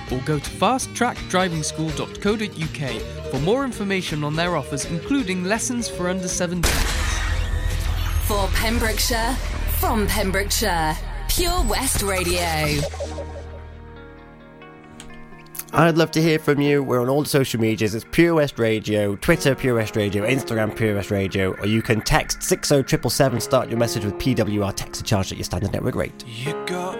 or 0.11 0.19
go 0.19 0.39
to 0.39 0.49
fasttrackdrivingschool.co.uk 0.49 3.31
for 3.31 3.39
more 3.39 3.65
information 3.65 4.23
on 4.23 4.35
their 4.35 4.55
offers, 4.55 4.85
including 4.85 5.43
lessons 5.43 5.87
for 5.87 6.09
under 6.09 6.27
17. 6.27 6.63
For 8.25 8.47
Pembrokeshire, 8.53 9.33
from 9.79 10.05
Pembrokeshire, 10.07 10.95
Pure 11.29 11.63
West 11.63 12.03
Radio. 12.03 12.81
I'd 15.73 15.97
love 15.97 16.11
to 16.11 16.21
hear 16.21 16.37
from 16.37 16.59
you. 16.59 16.83
We're 16.83 17.01
on 17.01 17.07
all 17.07 17.23
the 17.23 17.29
social 17.29 17.61
medias. 17.61 17.95
It's 17.95 18.05
Pure 18.11 18.35
West 18.35 18.59
Radio, 18.59 19.15
Twitter 19.15 19.55
Pure 19.55 19.75
West 19.75 19.95
Radio, 19.95 20.27
Instagram 20.27 20.75
Pure 20.75 20.95
West 20.95 21.11
Radio, 21.11 21.53
or 21.53 21.65
you 21.65 21.81
can 21.81 22.01
text 22.01 22.43
60777, 22.43 23.39
start 23.39 23.69
your 23.69 23.79
message 23.79 24.03
with 24.03 24.15
PWR 24.15 24.75
text 24.75 24.99
and 24.99 25.07
charge 25.07 25.31
at 25.31 25.37
your 25.37 25.45
standard 25.45 25.71
network 25.71 25.95
rate. 25.95 26.25
You 26.27 26.51
got 26.65 26.99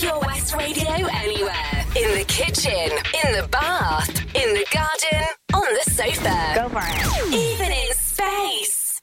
Pure 0.00 0.18
West 0.20 0.54
Radio 0.56 0.90
anywhere. 1.12 1.84
In 1.94 2.16
the 2.16 2.24
kitchen, 2.26 2.90
in 3.22 3.32
the 3.34 3.46
bath, 3.52 4.08
in 4.34 4.54
the 4.54 4.64
garden, 4.72 5.28
on 5.52 5.74
the 5.74 5.90
sofa. 5.90 6.52
Go 6.54 6.68
for 6.70 6.80
it. 6.82 7.34
Even 7.34 7.70
in 7.70 7.94
space. 7.94 9.02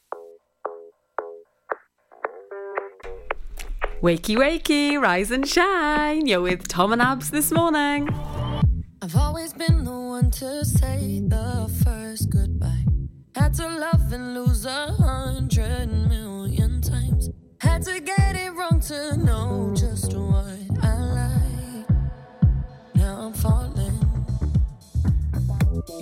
Wakey, 4.01 4.37
wakey, 4.37 4.99
rise 4.99 5.29
and 5.29 5.47
shine. 5.47 6.25
You're 6.25 6.41
with 6.41 6.67
Tom 6.67 6.93
and 6.93 7.01
Abz 7.03 7.29
this 7.29 7.51
morning. 7.51 8.09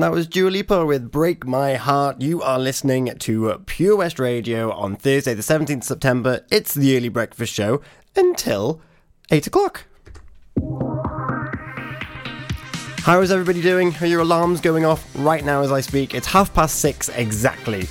And 0.00 0.04
that 0.04 0.12
was 0.12 0.26
Dua 0.26 0.48
Lipa 0.48 0.86
with 0.86 1.10
Break 1.10 1.46
My 1.46 1.74
Heart. 1.74 2.22
You 2.22 2.40
are 2.40 2.58
listening 2.58 3.14
to 3.18 3.62
Pure 3.66 3.96
West 3.96 4.18
Radio 4.18 4.72
on 4.72 4.96
Thursday, 4.96 5.34
the 5.34 5.42
17th 5.42 5.84
September. 5.84 6.40
It's 6.50 6.72
the 6.72 6.96
early 6.96 7.10
breakfast 7.10 7.52
show 7.52 7.82
until 8.16 8.80
8 9.30 9.48
o'clock. 9.48 9.84
How 13.02 13.20
is 13.20 13.30
everybody 13.30 13.60
doing? 13.60 13.94
Are 14.00 14.06
your 14.06 14.20
alarms 14.20 14.62
going 14.62 14.86
off 14.86 15.06
right 15.16 15.44
now 15.44 15.60
as 15.60 15.70
I 15.70 15.82
speak? 15.82 16.14
It's 16.14 16.28
half 16.28 16.54
past 16.54 16.76
six 16.76 17.10
exactly. 17.10 17.86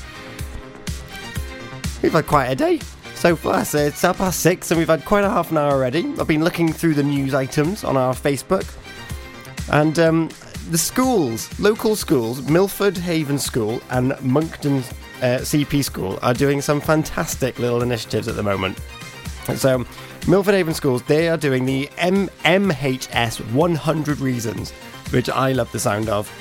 We've 2.01 2.11
had 2.11 2.25
quite 2.25 2.47
a 2.47 2.55
day 2.55 2.79
so 3.13 3.35
far. 3.35 3.63
So 3.65 3.77
it's 3.77 4.01
half 4.01 4.17
past 4.17 4.39
six 4.39 4.71
and 4.71 4.79
we've 4.79 4.87
had 4.87 5.05
quite 5.05 5.25
a 5.25 5.29
half 5.29 5.51
an 5.51 5.59
hour 5.59 5.73
already. 5.73 6.11
I've 6.19 6.27
been 6.27 6.43
looking 6.43 6.73
through 6.73 6.95
the 6.95 7.03
news 7.03 7.35
items 7.35 7.83
on 7.83 7.97
our 7.97 8.15
Facebook. 8.15 8.67
And 9.71 9.99
um, 9.99 10.29
the 10.69 10.77
schools, 10.77 11.59
local 11.59 11.95
schools, 11.95 12.43
Milford 12.43 12.97
Haven 12.97 13.39
School 13.39 13.81
and 13.89 14.13
Monkton 14.21 14.77
uh, 15.17 15.39
CP 15.41 15.83
School, 15.83 16.19
are 16.21 16.33
doing 16.33 16.61
some 16.61 16.79
fantastic 16.79 17.57
little 17.57 17.81
initiatives 17.81 18.27
at 18.27 18.35
the 18.35 18.43
moment. 18.43 18.79
So, 19.55 19.83
Milford 20.27 20.53
Haven 20.53 20.75
Schools, 20.75 21.01
they 21.03 21.27
are 21.27 21.37
doing 21.37 21.65
the 21.65 21.89
M- 21.97 22.29
MHS 22.43 23.51
100 23.51 24.19
Reasons, 24.19 24.71
which 25.11 25.27
I 25.29 25.53
love 25.53 25.71
the 25.71 25.79
sound 25.79 26.07
of. 26.07 26.31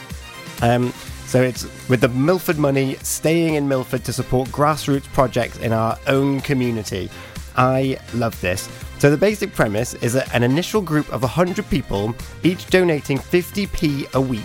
Um, 0.63 0.93
so 1.27 1.43
it's 1.43 1.65
with 1.89 2.01
the 2.01 2.09
Milford 2.09 2.59
money 2.59 2.97
staying 2.97 3.55
in 3.55 3.67
Milford 3.69 4.05
to 4.05 4.13
support 4.13 4.49
grassroots 4.51 5.05
projects 5.13 5.59
in 5.59 5.73
our 5.73 5.99
own 6.07 6.41
community. 6.41 7.11
I 7.57 7.99
love 8.15 8.39
this. 8.41 8.69
So 8.99 9.11
the 9.11 9.17
basic 9.17 9.55
premise 9.55 9.95
is 9.95 10.13
that 10.15 10.35
an 10.35 10.43
initial 10.43 10.83
group 10.83 11.13
of 11.13 11.23
100 11.23 11.71
people, 11.71 12.17
each 12.43 12.67
donating 12.67 13.17
50p 13.17 14.13
a 14.15 14.21
week. 14.21 14.43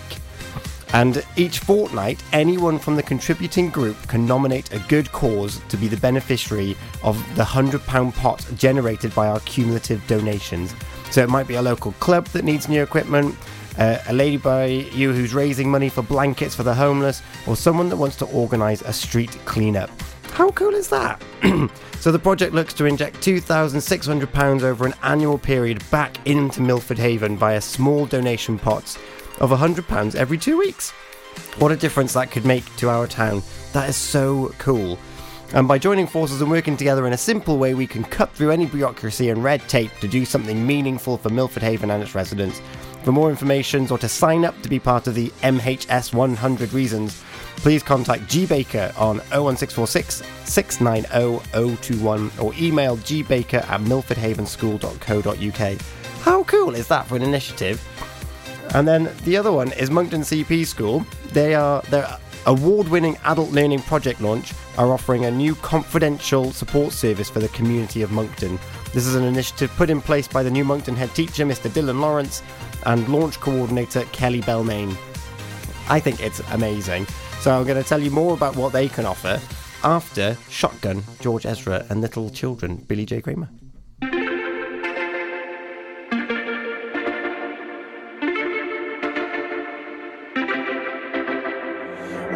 And 0.93 1.25
each 1.35 1.57
fortnight, 1.57 2.23
anyone 2.33 2.77
from 2.77 2.95
the 2.95 3.01
contributing 3.01 3.71
group 3.71 3.97
can 4.07 4.27
nominate 4.27 4.71
a 4.71 4.77
good 4.87 5.11
cause 5.11 5.59
to 5.69 5.75
be 5.75 5.87
the 5.87 5.97
beneficiary 5.97 6.77
of 7.01 7.17
the 7.35 7.43
£100 7.43 8.13
pot 8.13 8.45
generated 8.55 9.15
by 9.15 9.27
our 9.27 9.39
cumulative 9.39 10.05
donations. 10.05 10.75
So 11.09 11.23
it 11.23 11.29
might 11.29 11.47
be 11.47 11.55
a 11.55 11.61
local 11.63 11.93
club 11.93 12.27
that 12.27 12.45
needs 12.45 12.69
new 12.69 12.83
equipment, 12.83 13.35
uh, 13.79 13.97
a 14.07 14.13
lady 14.13 14.37
by 14.37 14.65
you 14.65 15.13
who's 15.13 15.33
raising 15.33 15.71
money 15.71 15.89
for 15.89 16.03
blankets 16.03 16.53
for 16.53 16.61
the 16.61 16.75
homeless, 16.75 17.23
or 17.47 17.55
someone 17.55 17.89
that 17.89 17.97
wants 17.97 18.17
to 18.17 18.25
organise 18.25 18.83
a 18.83 18.93
street 18.93 19.31
cleanup. 19.45 19.89
How 20.33 20.49
cool 20.49 20.73
is 20.73 20.89
that? 20.89 21.21
so 21.99 22.11
the 22.11 22.17
project 22.17 22.55
looks 22.55 22.73
to 22.73 22.85
inject 22.85 23.17
£2,600 23.17 24.63
over 24.63 24.83
an 24.87 24.95
annual 25.03 25.37
period 25.37 25.83
back 25.91 26.17
into 26.27 26.59
Milford 26.59 26.97
Haven 26.97 27.37
via 27.37 27.61
small 27.61 28.07
donation 28.07 28.57
pots 28.57 28.97
of 29.39 29.51
£100 29.51 30.15
every 30.15 30.39
two 30.39 30.57
weeks. 30.57 30.89
What 31.59 31.71
a 31.71 31.75
difference 31.75 32.13
that 32.13 32.31
could 32.31 32.45
make 32.45 32.65
to 32.77 32.89
our 32.89 33.05
town. 33.05 33.43
That 33.73 33.87
is 33.87 33.95
so 33.95 34.55
cool. 34.57 34.97
And 35.53 35.67
by 35.67 35.77
joining 35.77 36.07
forces 36.07 36.41
and 36.41 36.49
working 36.49 36.77
together 36.77 37.05
in 37.05 37.13
a 37.13 37.17
simple 37.17 37.59
way, 37.59 37.75
we 37.75 37.85
can 37.85 38.03
cut 38.03 38.31
through 38.31 38.49
any 38.49 38.65
bureaucracy 38.65 39.29
and 39.29 39.43
red 39.43 39.61
tape 39.69 39.91
to 39.99 40.07
do 40.07 40.25
something 40.25 40.65
meaningful 40.65 41.19
for 41.19 41.29
Milford 41.29 41.61
Haven 41.61 41.91
and 41.91 42.01
its 42.01 42.15
residents. 42.15 42.59
For 43.03 43.11
more 43.11 43.29
information 43.29 43.87
or 43.91 43.99
to 43.99 44.09
sign 44.09 44.45
up 44.45 44.59
to 44.63 44.69
be 44.69 44.79
part 44.79 45.05
of 45.05 45.13
the 45.13 45.29
MHS 45.43 46.11
100 46.11 46.73
Reasons, 46.73 47.21
please 47.57 47.83
contact 47.83 48.29
G 48.29 48.45
Baker 48.45 48.93
on 48.97 49.17
01646 49.31 50.23
690 50.45 51.39
021 51.51 52.31
or 52.39 52.53
email 52.55 52.97
gbaker 52.97 53.67
at 53.69 53.81
milfordhavenschool.co.uk. 53.81 55.81
How 56.21 56.43
cool 56.43 56.75
is 56.75 56.87
that 56.87 57.07
for 57.07 57.15
an 57.15 57.21
initiative? 57.21 57.81
And 58.73 58.87
then 58.87 59.11
the 59.23 59.37
other 59.37 59.51
one 59.51 59.71
is 59.73 59.89
Monkton 59.89 60.21
CP 60.21 60.65
School. 60.65 61.05
They 61.31 61.53
are 61.53 61.81
their 61.83 62.17
award-winning 62.45 63.17
adult 63.23 63.51
learning 63.51 63.81
project 63.81 64.21
launch 64.21 64.53
are 64.77 64.91
offering 64.91 65.25
a 65.25 65.31
new 65.31 65.55
confidential 65.55 66.51
support 66.51 66.91
service 66.91 67.29
for 67.29 67.39
the 67.39 67.47
community 67.49 68.01
of 68.01 68.11
Monkton. 68.11 68.59
This 68.93 69.05
is 69.05 69.15
an 69.15 69.23
initiative 69.23 69.71
put 69.71 69.89
in 69.89 70.01
place 70.01 70.27
by 70.27 70.43
the 70.43 70.51
new 70.51 70.65
Monkton 70.65 70.95
head 70.95 71.13
teacher, 71.15 71.45
Mr. 71.45 71.69
Dylan 71.69 71.99
Lawrence, 71.99 72.43
and 72.85 73.07
launch 73.07 73.39
coordinator 73.39 74.03
Kelly 74.11 74.41
Belmain. 74.41 74.95
I 75.89 75.99
think 75.99 76.21
it's 76.21 76.39
amazing. 76.51 77.07
So 77.43 77.51
I'm 77.51 77.65
going 77.65 77.75
to 77.75 77.83
tell 77.83 78.01
you 78.01 78.09
more 78.09 78.35
about 78.35 78.55
what 78.55 78.71
they 78.71 78.87
can 78.87 79.05
offer 79.05 79.37
after 79.83 80.37
Shotgun, 80.49 81.03
George 81.19 81.45
Ezra, 81.45 81.85
and 81.89 81.99
Little 81.99 82.29
Children, 82.29 82.77
Billy 82.77 83.05
J. 83.05 83.19
Kramer. 83.19 83.49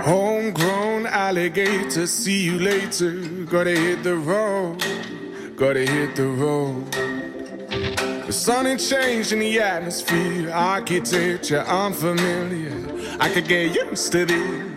Homegrown 0.02 1.06
alligator, 1.06 2.06
see 2.06 2.44
you 2.44 2.60
later. 2.60 3.12
Gotta 3.46 3.80
hit 3.80 4.04
the 4.04 4.18
road, 4.18 4.84
gotta 5.56 5.86
hit 5.86 6.18
the 6.18 6.28
road. 6.28 6.92
The 8.26 8.34
sun 8.34 8.68
ain't 8.68 8.82
changed 8.82 9.32
in 9.32 9.40
the 9.40 9.62
atmosphere, 9.62 10.52
architecture 10.52 11.62
unfamiliar. 11.62 12.74
I 13.22 13.30
could 13.30 13.48
get 13.48 13.74
used 13.74 14.12
to 14.12 14.26
this. 14.26 14.77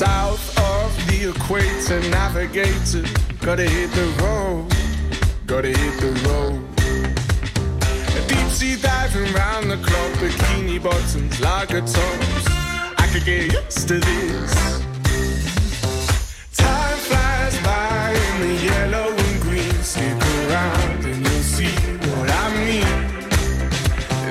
south 0.00 0.58
of 0.58 0.90
the 1.08 1.28
equator, 1.28 2.00
navigator. 2.08 3.04
Gotta 3.44 3.68
hit 3.68 3.90
the 3.92 4.08
road, 4.22 4.66
gotta 5.44 5.68
hit 5.68 5.94
the 6.00 6.12
road. 6.26 6.64
Deep 8.26 8.48
sea 8.48 8.76
diving 8.80 9.30
round 9.34 9.70
the 9.70 9.76
clock, 9.76 10.12
bikini 10.20 10.82
bottoms, 10.82 11.38
lager 11.42 11.82
tops. 11.82 12.46
I 13.02 13.06
could 13.12 13.26
get 13.26 13.52
used 13.52 13.88
to 13.88 14.00
this. 14.00 14.54
Time 16.56 16.98
flies 17.08 17.56
by 17.62 18.16
in 18.24 18.34
the 18.44 18.54
yellow 18.70 19.08
and 19.24 19.42
green. 19.42 19.82
Stick 19.82 20.16
around 20.48 21.04
and 21.10 21.20
you'll 21.26 21.48
see 21.56 21.74
what 22.08 22.28
I 22.42 22.46
mean. 22.62 22.96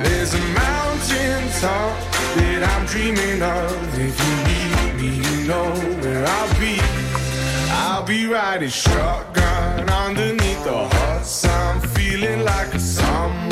There's 0.02 0.34
a 0.34 0.42
mountain 0.62 1.42
top 1.62 1.94
that 2.38 2.60
I'm 2.72 2.86
dreaming 2.86 3.40
of. 3.40 3.98
If 4.00 4.18
you 4.18 4.59
you 5.10 5.46
know 5.46 5.70
where 6.02 6.24
I'll 6.26 6.60
be. 6.60 6.78
I'll 7.72 8.04
be 8.04 8.26
riding 8.26 8.68
shotgun 8.68 9.88
underneath 9.88 10.64
the 10.64 10.88
hot 10.88 11.24
sun, 11.24 11.80
feeling 11.80 12.44
like 12.44 12.74
a 12.74 12.80
someone. 12.80 13.49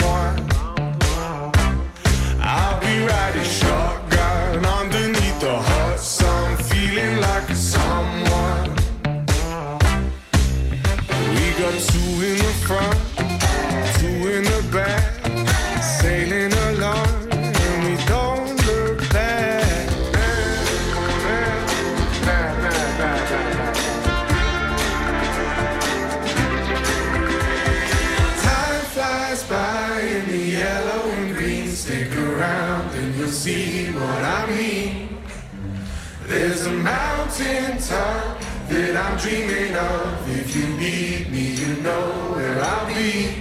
Dreaming 39.28 39.76
of. 39.76 40.40
If 40.40 40.56
you 40.56 40.66
need 40.76 41.30
me, 41.30 41.52
you 41.60 41.72
know 41.82 42.04
where 42.34 42.60
I'll 42.60 42.86
be. 42.86 43.34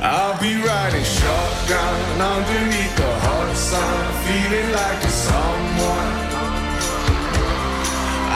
I'll 0.00 0.38
be 0.40 0.54
riding 0.62 1.08
shotgun 1.18 1.98
underneath 2.34 2.94
the 2.96 3.12
hot 3.24 3.56
sun, 3.56 3.98
feeling 4.24 4.70
like 4.80 5.00
a 5.02 5.12
someone. 5.26 6.14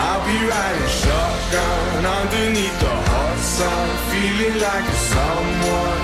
I'll 0.05 0.25
be 0.31 0.39
riding 0.53 0.93
shotgun 1.03 2.07
underneath 2.19 2.79
the 2.81 2.95
hot 3.11 3.39
sun, 3.39 3.87
feeling 4.11 4.57
like 4.67 4.87
a 4.97 4.99
someone. 5.15 6.03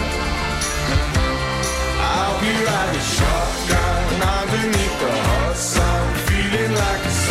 I'll 2.15 2.39
be 2.45 2.53
riding 2.71 3.07
shotgun 3.17 4.05
underneath 4.39 4.97
the 5.03 5.13
hot 5.29 5.57
sun, 5.57 6.05
feeling 6.29 6.73
like 6.75 7.05
a 7.13 7.26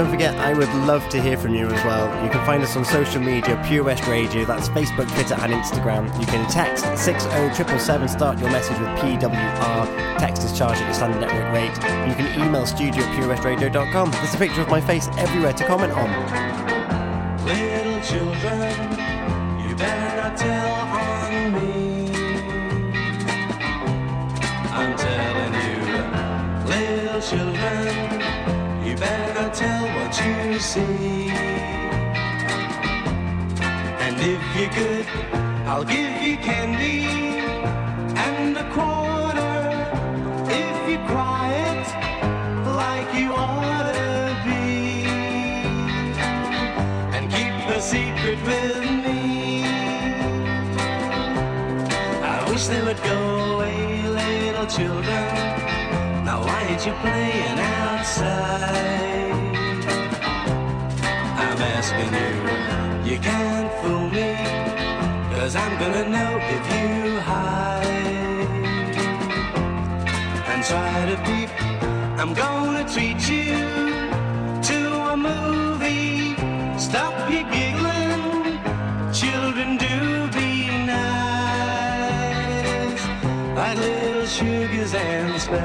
Don't 0.00 0.10
forget, 0.10 0.34
I 0.36 0.54
would 0.54 0.72
love 0.86 1.06
to 1.10 1.20
hear 1.20 1.36
from 1.36 1.54
you 1.54 1.66
as 1.66 1.84
well. 1.84 2.24
You 2.24 2.30
can 2.30 2.42
find 2.46 2.62
us 2.62 2.74
on 2.74 2.86
social 2.86 3.20
media, 3.20 3.62
Pure 3.66 3.84
West 3.84 4.06
Radio. 4.06 4.46
That's 4.46 4.66
Facebook, 4.70 5.12
Twitter, 5.12 5.34
and 5.34 5.52
Instagram. 5.52 6.06
You 6.18 6.24
can 6.24 6.50
text 6.50 6.84
60777, 6.96 8.08
start 8.08 8.38
your 8.38 8.48
message 8.48 8.78
with 8.78 8.88
PWR. 9.00 10.18
Text 10.18 10.42
is 10.42 10.56
charged 10.56 10.80
at 10.80 10.86
your 10.86 10.94
standard 10.94 11.20
network 11.20 11.52
rate. 11.52 11.76
You 12.08 12.14
can 12.14 12.40
email 12.40 12.64
studio 12.64 13.02
at 13.02 13.14
purewestradio.com. 13.14 14.10
There's 14.10 14.32
a 14.32 14.38
picture 14.38 14.62
of 14.62 14.70
my 14.70 14.80
face 14.80 15.06
everywhere 15.18 15.52
to 15.52 15.66
comment 15.66 15.92
on. 15.92 17.44
Little 17.44 18.00
children, 18.00 19.09
I'll 35.72 35.84
give 35.84 36.20
you 36.20 36.36
candy 36.38 37.04
and 38.26 38.56
a 38.56 38.68
quarter 38.74 39.54
if 40.50 40.90
you 40.90 40.98
quiet 41.06 41.86
like 42.82 43.14
you 43.14 43.32
ought 43.32 43.86
to 43.94 44.34
be 44.44 45.04
and 47.14 47.30
keep 47.30 47.54
the 47.72 47.80
secret 47.80 48.42
with 48.42 48.82
me. 49.04 49.62
I 52.20 52.50
wish 52.50 52.66
they 52.66 52.82
would 52.82 53.00
go 53.04 53.54
away, 53.54 54.02
little 54.08 54.66
children. 54.66 55.24
Now 56.24 56.42
why 56.44 56.62
ain't 56.64 56.84
you 56.84 56.94
playing 56.94 57.58
outside? 57.78 59.30
I'm 61.38 61.62
asking 61.78 62.12
you, 62.18 63.12
you 63.14 63.20
can't 63.20 63.72
fool 63.80 64.10
me, 64.10 64.49
cause 65.52 65.56
I'm 65.56 65.76
gonna 65.80 66.08
know 66.08 66.38
if 66.38 66.64
you 66.74 67.18
hide 67.20 67.84
and 70.46 70.64
try 70.64 71.06
to 71.10 71.16
peep. 71.26 71.50
I'm 72.20 72.32
gonna 72.34 72.84
treat 72.88 73.28
you 73.28 73.58
to 74.62 74.78
a 75.12 75.16
movie. 75.16 76.36
Stop 76.78 77.28
your 77.28 77.42
giggling, 77.50 78.60
children 79.12 79.76
do 79.76 80.28
be 80.38 80.68
nice, 80.86 83.04
like 83.56 83.76
little 83.78 84.26
sugars 84.26 84.94
and 84.94 85.40
spice. 85.40 85.58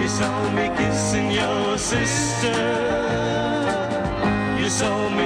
You 0.00 0.08
saw 0.08 0.50
me 0.56 0.68
kissing 0.76 1.30
your 1.30 1.78
sister. 1.78 2.77
You 4.68 5.17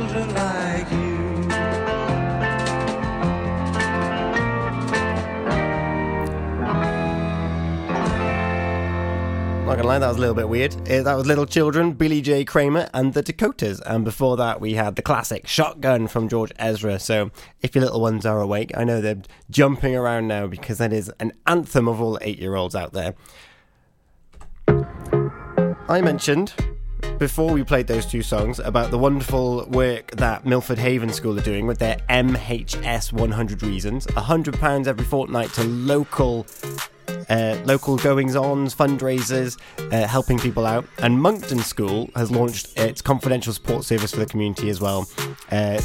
children 0.00 0.34
like 0.34 0.90
you. 0.90 1.10
Not 9.66 9.76
gonna 9.76 9.86
lie, 9.86 9.98
that 9.98 10.08
was 10.08 10.16
a 10.16 10.20
little 10.20 10.34
bit 10.34 10.48
weird. 10.48 10.74
Uh, 10.90 11.02
that 11.02 11.14
was 11.14 11.26
Little 11.26 11.46
Children, 11.46 11.92
Billy 11.92 12.20
J. 12.20 12.44
Kramer, 12.44 12.88
and 12.92 13.14
the 13.14 13.22
Dakotas. 13.22 13.80
And 13.82 14.04
before 14.04 14.36
that, 14.36 14.60
we 14.60 14.74
had 14.74 14.96
the 14.96 15.02
classic 15.02 15.46
Shotgun 15.46 16.08
from 16.08 16.28
George 16.28 16.50
Ezra. 16.58 16.98
So 16.98 17.30
if 17.60 17.74
your 17.74 17.84
little 17.84 18.00
ones 18.00 18.26
are 18.26 18.40
awake, 18.40 18.72
I 18.76 18.84
know 18.84 19.00
they're 19.00 19.22
jumping 19.48 19.94
around 19.94 20.26
now 20.26 20.48
because 20.48 20.78
that 20.78 20.92
is 20.92 21.12
an 21.20 21.32
anthem 21.46 21.86
of 21.86 22.00
all 22.00 22.18
eight 22.20 22.40
year 22.40 22.56
olds 22.56 22.74
out 22.74 22.92
there. 22.94 23.14
I 25.88 26.00
mentioned 26.00 26.54
before 27.20 27.52
we 27.52 27.62
played 27.62 27.86
those 27.86 28.06
two 28.06 28.22
songs 28.22 28.58
about 28.60 28.90
the 28.90 28.96
wonderful 28.96 29.66
work 29.66 30.10
that 30.12 30.46
Milford 30.46 30.78
Haven 30.78 31.12
School 31.12 31.38
are 31.38 31.42
doing 31.42 31.66
with 31.66 31.78
their 31.78 31.98
MHS 32.08 33.12
100 33.12 33.62
Reasons. 33.62 34.06
£100 34.06 34.86
every 34.86 35.04
fortnight 35.04 35.50
to 35.50 35.62
local 35.64 36.46
uh, 37.28 37.60
local 37.66 37.98
goings 37.98 38.34
ons, 38.34 38.74
fundraisers, 38.74 39.58
uh, 39.92 40.06
helping 40.06 40.38
people 40.38 40.64
out. 40.64 40.86
And 40.98 41.20
Monkton 41.20 41.58
School 41.58 42.08
has 42.16 42.30
launched 42.30 42.76
its 42.78 43.02
confidential 43.02 43.52
support 43.52 43.84
service 43.84 44.12
for 44.12 44.20
the 44.20 44.26
community 44.26 44.70
as 44.70 44.80
well. 44.80 45.06
Uh, 45.52 45.78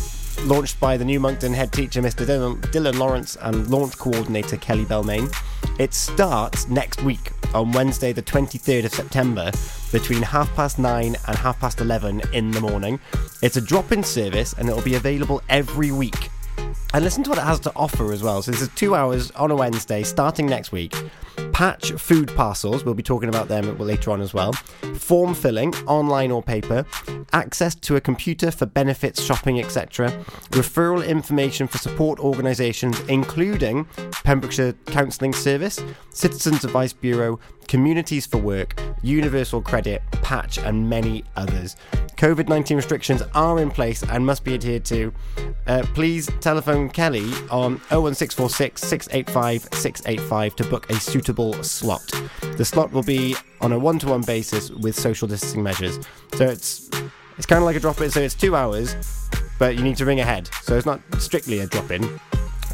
launched 0.43 0.79
by 0.79 0.95
the 0.95 1.05
new 1.05 1.19
Monkton 1.19 1.53
head 1.53 1.73
teacher, 1.73 2.01
Mr. 2.01 2.25
Dylan, 2.25 2.61
Dylan 2.71 2.97
Lawrence, 2.97 3.35
and 3.41 3.67
launch 3.69 3.97
coordinator, 3.97 4.55
Kelly 4.55 4.85
Belmain. 4.85 5.29
It 5.79 5.93
starts 5.93 6.69
next 6.69 7.03
week 7.03 7.31
on 7.55 7.71
Wednesday, 7.71 8.11
the 8.11 8.21
23rd 8.21 8.85
of 8.85 8.93
September, 8.93 9.51
between 9.91 10.21
half 10.21 10.53
past 10.55 10.77
nine 10.77 11.15
and 11.27 11.37
half 11.37 11.59
past 11.59 11.81
11 11.81 12.21
in 12.33 12.51
the 12.51 12.61
morning. 12.61 12.99
It's 13.41 13.57
a 13.57 13.61
drop 13.61 13.91
in 13.91 14.03
service 14.03 14.53
and 14.53 14.67
it'll 14.69 14.81
be 14.81 14.95
available 14.95 15.41
every 15.49 15.91
week. 15.91 16.29
And 16.93 17.03
listen 17.03 17.23
to 17.23 17.29
what 17.31 17.39
it 17.39 17.43
has 17.43 17.59
to 17.61 17.71
offer 17.75 18.13
as 18.13 18.21
well. 18.21 18.41
So, 18.41 18.51
this 18.51 18.61
is 18.61 18.69
two 18.75 18.95
hours 18.95 19.31
on 19.31 19.51
a 19.51 19.55
Wednesday 19.55 20.03
starting 20.03 20.45
next 20.45 20.71
week. 20.71 20.93
Patch 21.51 21.91
food 21.93 22.33
parcels, 22.35 22.83
we'll 22.83 22.93
be 22.93 23.03
talking 23.03 23.29
about 23.29 23.47
them 23.47 23.77
later 23.77 24.11
on 24.11 24.21
as 24.21 24.33
well. 24.33 24.53
Form 24.95 25.33
filling, 25.33 25.73
online 25.85 26.31
or 26.31 26.43
paper. 26.43 26.85
Access 27.33 27.75
to 27.75 27.95
a 27.95 28.01
computer 28.01 28.51
for 28.51 28.65
benefits, 28.65 29.21
shopping, 29.21 29.59
etc. 29.59 30.09
Referral 30.51 31.07
information 31.07 31.67
for 31.67 31.77
support 31.77 32.19
organisations, 32.19 32.99
including 33.07 33.85
Pembrokeshire 34.23 34.73
Counselling 34.87 35.33
Service, 35.33 35.81
Citizens 36.09 36.63
Advice 36.63 36.93
Bureau, 36.93 37.39
Communities 37.67 38.25
for 38.25 38.37
Work, 38.37 38.79
Universal 39.01 39.61
Credit, 39.61 40.01
Patch, 40.21 40.57
and 40.57 40.89
many 40.89 41.23
others. 41.35 41.75
COVID 42.17 42.47
19 42.47 42.77
restrictions 42.77 43.21
are 43.33 43.59
in 43.59 43.69
place 43.69 44.03
and 44.03 44.25
must 44.25 44.43
be 44.43 44.53
adhered 44.53 44.85
to. 44.85 45.13
Uh, 45.67 45.83
please 45.93 46.29
telephone 46.39 46.89
Kelly 46.89 47.25
on 47.49 47.73
01646 47.89 48.81
685 48.81 49.63
685 49.73 50.55
to 50.55 50.63
book 50.65 50.89
a 50.89 50.95
suitable 50.95 51.53
slot. 51.63 52.09
The 52.57 52.65
slot 52.65 52.91
will 52.91 53.03
be 53.03 53.35
on 53.61 53.73
a 53.73 53.79
one 53.79 53.99
to 53.99 54.07
one 54.07 54.21
basis 54.21 54.69
with 54.71 54.95
social 54.95 55.27
distancing 55.27 55.63
measures. 55.63 55.99
So 56.35 56.45
it's 56.45 56.89
it's 57.37 57.45
kind 57.45 57.59
of 57.59 57.65
like 57.65 57.75
a 57.75 57.79
drop 57.79 57.99
in, 57.99 58.09
so 58.09 58.21
it's 58.21 58.35
two 58.35 58.55
hours, 58.55 58.95
but 59.59 59.75
you 59.75 59.83
need 59.83 59.97
to 59.97 60.05
ring 60.05 60.21
ahead. 60.21 60.49
So 60.61 60.77
it's 60.77 60.85
not 60.85 61.01
strictly 61.19 61.59
a 61.59 61.67
drop 61.67 61.91
in. 61.91 62.19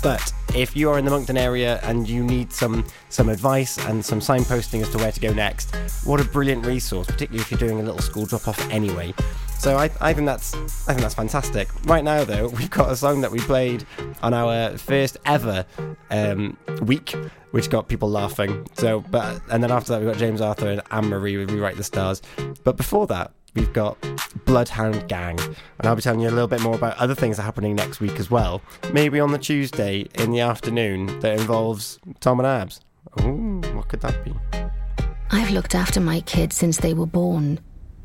But 0.02 0.34
if 0.56 0.76
you 0.76 0.90
are 0.90 0.98
in 0.98 1.06
the 1.06 1.12
Monkton 1.12 1.38
area 1.38 1.80
and 1.84 2.08
you 2.10 2.24
need 2.24 2.52
some 2.52 2.86
some 3.10 3.30
advice 3.30 3.78
and 3.78 4.04
some 4.04 4.20
signposting 4.20 4.82
as 4.82 4.90
to 4.90 4.98
where 4.98 5.12
to 5.12 5.20
go 5.20 5.34
next, 5.34 5.76
what 6.06 6.20
a 6.20 6.24
brilliant 6.24 6.66
resource, 6.66 7.08
particularly 7.08 7.42
if 7.42 7.52
you're 7.52 7.60
doing 7.60 7.80
a 7.80 7.84
little 7.84 8.02
school 8.02 8.26
drop 8.26 8.48
off 8.48 8.60
anyway. 8.70 9.14
So 9.62 9.78
I, 9.78 9.92
I 10.02 10.14
think 10.14 10.26
that's 10.26 10.56
I 10.56 10.94
think 10.94 11.02
that's 11.02 11.14
fantastic. 11.14 11.70
Right 11.86 12.04
now 12.04 12.24
though, 12.24 12.48
we've 12.58 12.70
got 12.70 12.92
a 12.92 12.96
song 12.96 13.22
that 13.22 13.32
we 13.32 13.40
played 13.40 13.86
on 14.24 14.34
our 14.34 14.78
first 14.78 15.18
ever 15.26 15.66
um, 16.10 16.58
week, 16.82 17.16
which 17.52 17.70
got 17.70 17.88
people 17.88 18.10
laughing. 18.10 18.68
So 18.74 19.02
but 19.02 19.40
and 19.52 19.64
then 19.64 19.72
after 19.72 19.94
that 19.94 20.02
we 20.02 20.08
got 20.08 20.18
James 20.18 20.42
Arthur 20.42 20.70
and 20.72 20.82
Anne 20.90 21.06
Marie 21.06 21.38
with 21.38 21.52
Rewrite 21.52 21.78
the 21.78 21.84
Stars. 21.84 22.24
But 22.64 22.76
before 22.76 23.06
that, 23.08 23.32
we've 23.54 23.74
got 23.74 23.98
Bloodhound 24.46 25.08
Gang, 25.08 25.40
and 25.40 25.88
I'll 25.88 25.96
be 25.96 26.02
telling 26.02 26.20
you 26.20 26.30
a 26.30 26.32
little 26.32 26.48
bit 26.48 26.62
more 26.62 26.76
about 26.76 26.98
other 26.98 27.16
things 27.16 27.38
that 27.38 27.44
are 27.44 27.46
happening 27.46 27.76
next 27.76 28.00
week 28.00 28.20
as 28.20 28.32
well. 28.32 28.62
Maybe 28.94 29.20
on 29.20 29.32
the 29.32 29.38
Tuesday 29.38 30.08
in 30.16 30.32
the 30.32 30.40
afternoon 30.40 31.20
that 31.20 31.40
involves 31.40 32.00
Tom 32.20 32.40
and 32.40 32.48
Abz. 32.48 32.80
Ooh, 33.22 33.62
what 33.76 33.88
could 33.90 34.02
that 34.02 34.24
be? 34.24 34.34
I've 35.32 35.52
looked 35.52 35.76
after 35.76 36.00
my 36.00 36.22
kids 36.22 36.56
since 36.56 36.78
they 36.78 36.94
were 36.94 37.06
born. 37.06 37.60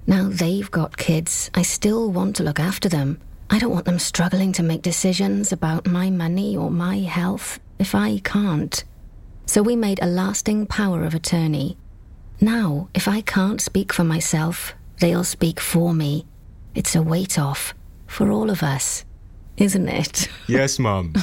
Now 0.06 0.28
they've 0.28 0.70
got 0.70 0.96
kids. 0.96 1.50
I 1.54 1.62
still 1.62 2.10
want 2.10 2.36
to 2.36 2.44
look 2.44 2.60
after 2.60 2.88
them. 2.88 3.20
I 3.50 3.58
don't 3.58 3.72
want 3.72 3.84
them 3.84 3.98
struggling 3.98 4.52
to 4.52 4.62
make 4.62 4.82
decisions 4.82 5.52
about 5.52 5.86
my 5.86 6.10
money 6.10 6.56
or 6.56 6.70
my 6.70 6.98
health 6.98 7.60
if 7.78 7.94
I 7.94 8.18
can't. 8.18 8.84
So 9.46 9.62
we 9.62 9.76
made 9.76 10.00
a 10.02 10.06
lasting 10.06 10.66
power 10.66 11.04
of 11.04 11.14
attorney. 11.14 11.76
Now, 12.40 12.88
if 12.94 13.08
I 13.08 13.20
can't 13.20 13.60
speak 13.60 13.92
for 13.92 14.04
myself, 14.04 14.74
they'll 15.00 15.24
speak 15.24 15.60
for 15.60 15.94
me. 15.94 16.26
It's 16.74 16.94
a 16.94 17.02
weight 17.02 17.38
off 17.38 17.74
for 18.06 18.30
all 18.30 18.50
of 18.50 18.62
us, 18.62 19.04
isn't 19.56 19.88
it? 19.88 20.28
Yes, 20.48 20.78
Mum. 20.78 21.14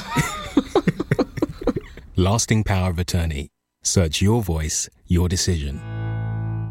Lasting 2.16 2.64
power 2.64 2.90
of 2.90 2.98
attorney. 2.98 3.48
Search 3.82 4.22
your 4.22 4.42
voice, 4.42 4.88
your 5.06 5.28
decision. 5.28 5.80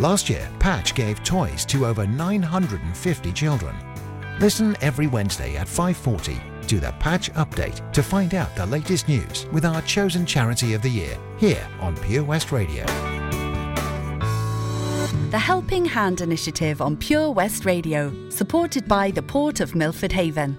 Last 0.00 0.30
year, 0.30 0.48
Patch 0.58 0.94
gave 0.94 1.22
toys 1.24 1.66
to 1.66 1.84
over 1.84 2.06
950 2.06 3.32
children. 3.32 3.76
Listen 4.40 4.74
every 4.80 5.06
Wednesday 5.06 5.56
at 5.56 5.68
5:40 5.68 6.40
to 6.68 6.80
the 6.80 6.92
Patch 6.92 7.30
Update 7.34 7.92
to 7.92 8.02
find 8.02 8.34
out 8.34 8.56
the 8.56 8.64
latest 8.64 9.08
news 9.08 9.44
with 9.52 9.66
our 9.66 9.82
chosen 9.82 10.24
charity 10.24 10.72
of 10.72 10.80
the 10.80 10.88
year 10.88 11.18
here 11.36 11.68
on 11.80 11.94
Pure 11.98 12.24
West 12.24 12.50
Radio. 12.50 12.86
The 15.28 15.38
Helping 15.38 15.84
Hand 15.84 16.22
Initiative 16.22 16.80
on 16.80 16.96
Pure 16.96 17.32
West 17.32 17.66
Radio, 17.66 18.30
supported 18.30 18.88
by 18.88 19.10
the 19.10 19.22
Port 19.22 19.60
of 19.60 19.74
Milford 19.74 20.12
Haven. 20.12 20.56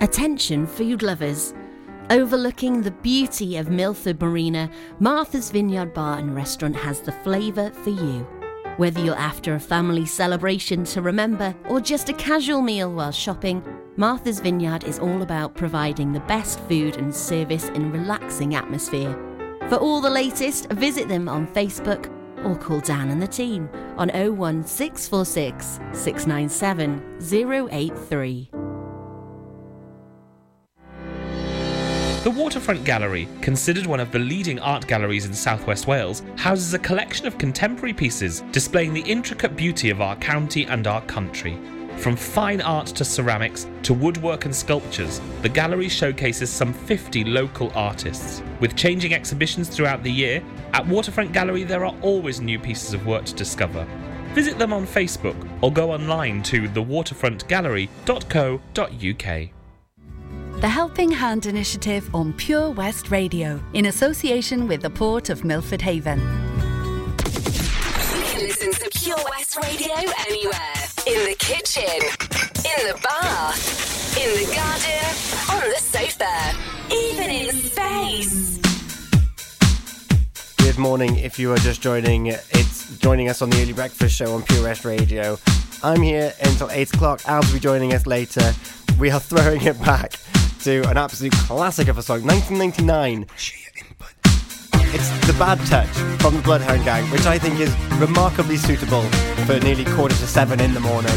Attention, 0.00 0.66
food 0.66 1.04
lovers. 1.04 1.54
Overlooking 2.10 2.80
the 2.80 2.90
beauty 2.90 3.58
of 3.58 3.68
Milford 3.68 4.18
Marina, 4.18 4.70
Martha's 4.98 5.50
Vineyard 5.50 5.92
Bar 5.92 6.18
and 6.18 6.34
Restaurant 6.34 6.74
has 6.74 7.00
the 7.02 7.12
flavour 7.12 7.70
for 7.70 7.90
you. 7.90 8.26
Whether 8.78 9.04
you're 9.04 9.14
after 9.14 9.54
a 9.54 9.60
family 9.60 10.06
celebration 10.06 10.84
to 10.84 11.02
remember 11.02 11.54
or 11.68 11.82
just 11.82 12.08
a 12.08 12.14
casual 12.14 12.62
meal 12.62 12.90
while 12.90 13.12
shopping, 13.12 13.62
Martha's 13.96 14.40
Vineyard 14.40 14.84
is 14.84 14.98
all 14.98 15.20
about 15.20 15.54
providing 15.54 16.12
the 16.12 16.20
best 16.20 16.60
food 16.60 16.96
and 16.96 17.14
service 17.14 17.68
in 17.70 17.84
a 17.84 17.90
relaxing 17.90 18.54
atmosphere. 18.54 19.12
For 19.68 19.76
all 19.76 20.00
the 20.00 20.08
latest, 20.08 20.72
visit 20.72 21.08
them 21.08 21.28
on 21.28 21.46
Facebook 21.48 22.10
or 22.42 22.56
call 22.56 22.80
Dan 22.80 23.10
and 23.10 23.20
the 23.20 23.26
team 23.26 23.68
on 23.98 24.08
01646 24.08 25.78
697 25.92 27.68
083. 27.70 28.50
The 32.28 32.34
Waterfront 32.34 32.84
Gallery, 32.84 33.26
considered 33.40 33.86
one 33.86 34.00
of 34.00 34.12
the 34.12 34.18
leading 34.18 34.58
art 34.58 34.86
galleries 34.86 35.24
in 35.24 35.32
southwest 35.32 35.86
Wales, 35.86 36.22
houses 36.36 36.74
a 36.74 36.78
collection 36.78 37.26
of 37.26 37.38
contemporary 37.38 37.94
pieces 37.94 38.42
displaying 38.52 38.92
the 38.92 39.00
intricate 39.00 39.56
beauty 39.56 39.88
of 39.88 40.02
our 40.02 40.14
county 40.16 40.66
and 40.66 40.86
our 40.86 41.00
country. 41.06 41.58
From 41.96 42.16
fine 42.16 42.60
art 42.60 42.88
to 42.88 43.02
ceramics 43.02 43.66
to 43.82 43.94
woodwork 43.94 44.44
and 44.44 44.54
sculptures, 44.54 45.22
the 45.40 45.48
gallery 45.48 45.88
showcases 45.88 46.50
some 46.50 46.74
50 46.74 47.24
local 47.24 47.72
artists. 47.74 48.42
With 48.60 48.76
changing 48.76 49.14
exhibitions 49.14 49.70
throughout 49.70 50.02
the 50.02 50.12
year, 50.12 50.42
at 50.74 50.86
Waterfront 50.86 51.32
Gallery 51.32 51.64
there 51.64 51.86
are 51.86 51.94
always 52.02 52.42
new 52.42 52.58
pieces 52.58 52.92
of 52.92 53.06
work 53.06 53.24
to 53.24 53.32
discover. 53.32 53.86
Visit 54.34 54.58
them 54.58 54.74
on 54.74 54.86
Facebook 54.86 55.48
or 55.62 55.72
go 55.72 55.92
online 55.92 56.42
to 56.42 56.68
thewaterfrontgallery.co.uk 56.68 59.57
the 60.60 60.68
Helping 60.68 61.12
Hand 61.12 61.46
Initiative 61.46 62.12
on 62.12 62.32
Pure 62.32 62.70
West 62.70 63.12
Radio, 63.12 63.60
in 63.74 63.86
association 63.86 64.66
with 64.66 64.82
the 64.82 64.90
Port 64.90 65.30
of 65.30 65.44
Milford 65.44 65.80
Haven. 65.80 66.18
You 66.18 66.24
can 68.24 68.40
listen 68.40 68.72
to 68.72 68.90
Pure 68.92 69.18
West 69.30 69.56
Radio 69.56 69.94
anywhere 70.26 70.82
in 71.06 71.28
the 71.28 71.36
kitchen, 71.38 71.84
in 71.84 72.88
the 72.88 72.98
bar, 73.04 73.54
in 74.18 74.34
the 74.34 74.52
garden, 74.52 75.06
on 75.48 75.70
the 75.70 75.78
sofa, 75.78 76.56
even 76.92 77.30
in 77.30 77.52
space. 77.54 78.58
Good 80.56 80.78
morning. 80.78 81.18
If 81.18 81.38
you 81.38 81.52
are 81.52 81.58
just 81.58 81.80
joining, 81.80 82.26
it's 82.26 82.98
joining 82.98 83.28
us 83.28 83.42
on 83.42 83.50
the 83.50 83.62
Early 83.62 83.74
Breakfast 83.74 84.16
Show 84.16 84.34
on 84.34 84.42
Pure 84.42 84.64
West 84.64 84.84
Radio. 84.84 85.38
I'm 85.84 86.02
here 86.02 86.32
until 86.42 86.68
8 86.68 86.94
o'clock. 86.94 87.20
Al's 87.28 87.46
will 87.46 87.54
be 87.54 87.60
joining 87.60 87.94
us 87.94 88.08
later. 88.08 88.52
We 88.98 89.12
are 89.12 89.20
throwing 89.20 89.62
it 89.62 89.80
back 89.80 90.14
to 90.60 90.88
an 90.88 90.96
absolute 90.96 91.32
classic 91.32 91.88
of 91.88 91.98
a 91.98 92.02
song, 92.02 92.22
1999. 92.24 93.26
It's 94.90 95.26
The 95.26 95.34
Bad 95.38 95.58
Touch 95.66 95.88
from 96.20 96.36
the 96.36 96.42
Bloodhound 96.42 96.84
Gang, 96.84 97.04
which 97.10 97.26
I 97.26 97.38
think 97.38 97.60
is 97.60 97.74
remarkably 97.98 98.56
suitable 98.56 99.02
for 99.46 99.60
nearly 99.60 99.84
quarter 99.84 100.14
to 100.14 100.26
seven 100.26 100.60
in 100.60 100.74
the 100.74 100.80
morning. 100.80 101.12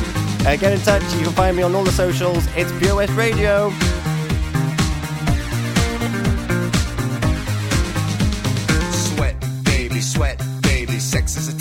Uh, 0.45 0.55
get 0.57 0.73
in 0.73 0.79
touch, 0.81 1.01
you 1.15 1.23
can 1.23 1.33
find 1.33 1.55
me 1.55 1.63
on 1.63 1.73
all 1.73 1.83
the 1.83 1.91
socials. 1.91 2.45
It's 2.55 2.71
Pure 2.79 3.07
Radio. 3.15 3.71
Sweat, 8.91 9.35
baby, 9.63 10.01
sweat, 10.01 10.41
baby, 10.61 10.99
sex 10.99 11.37
is 11.37 11.53
a 11.53 11.60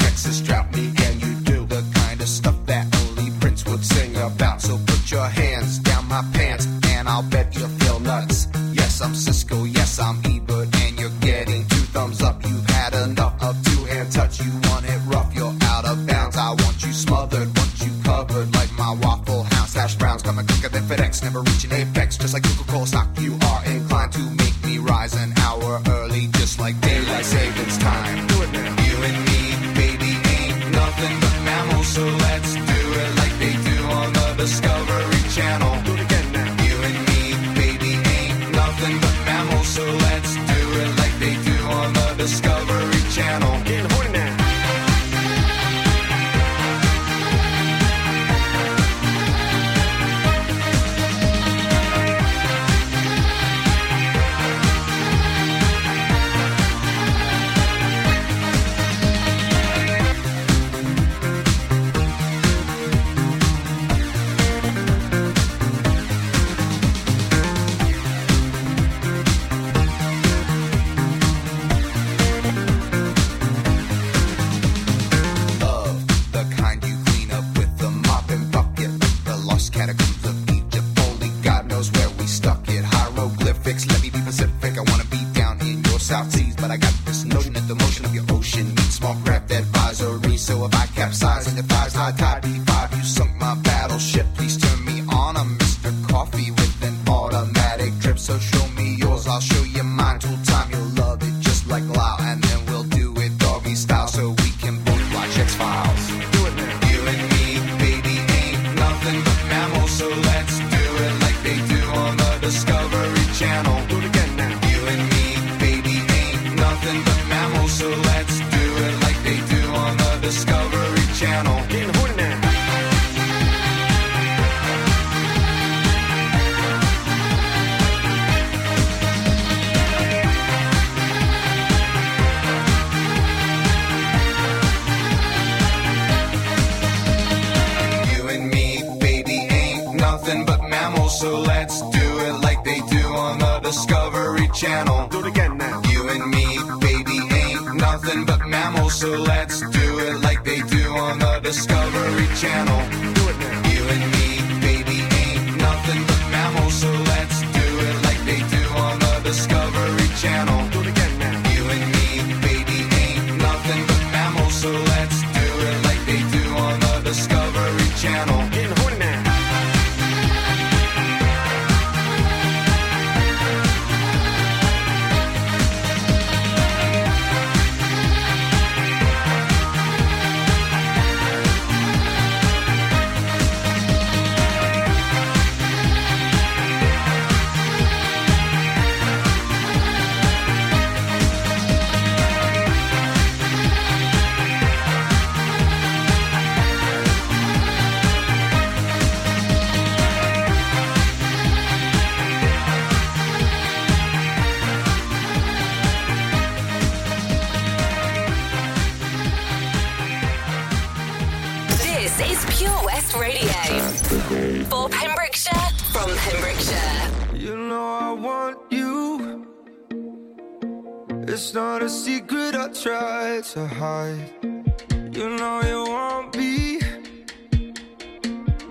You 225.12 225.28
know 225.28 225.61
you 225.62 225.90
want 225.90 226.36
me. 226.36 226.80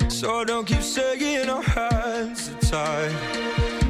So 0.08 0.46
don't 0.46 0.66
keep 0.66 0.82
shaking 0.82 1.50
our 1.50 1.62
hands 1.62 2.52
tied. 2.70 3.14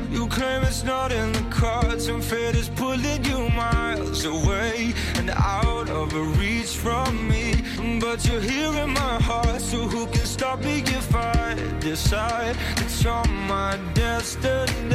You 0.09 0.27
claim 0.27 0.63
it's 0.63 0.83
not 0.83 1.11
in 1.11 1.31
the 1.31 1.45
cards, 1.51 2.07
and 2.07 2.23
fate 2.23 2.55
is 2.55 2.69
pulling 2.69 3.23
you 3.23 3.49
miles 3.49 4.25
away 4.25 4.95
and 5.15 5.29
out 5.29 5.89
of 5.89 6.11
reach 6.39 6.75
from 6.75 7.27
me. 7.29 7.53
But 7.99 8.27
you're 8.27 8.41
here 8.41 8.73
in 8.83 8.89
my 8.89 9.21
heart, 9.21 9.61
so 9.61 9.87
who 9.87 10.07
can 10.07 10.25
stop 10.25 10.59
me 10.61 10.79
if 10.79 11.15
I 11.15 11.55
decide 11.79 12.55
it's 12.77 13.05
on 13.05 13.29
my 13.47 13.77
destiny? 13.93 14.87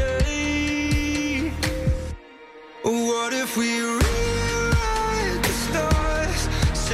What 2.83 3.33
if 3.33 3.57
we? 3.57 3.81
Really 3.81 4.64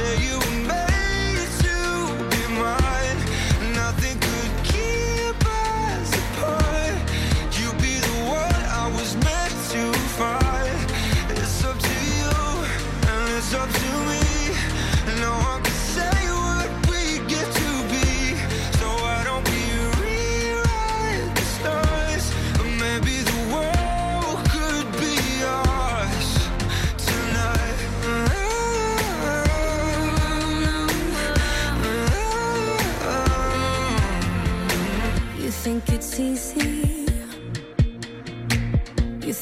tell 0.01 0.19
you 0.19 0.39
a 0.69 0.90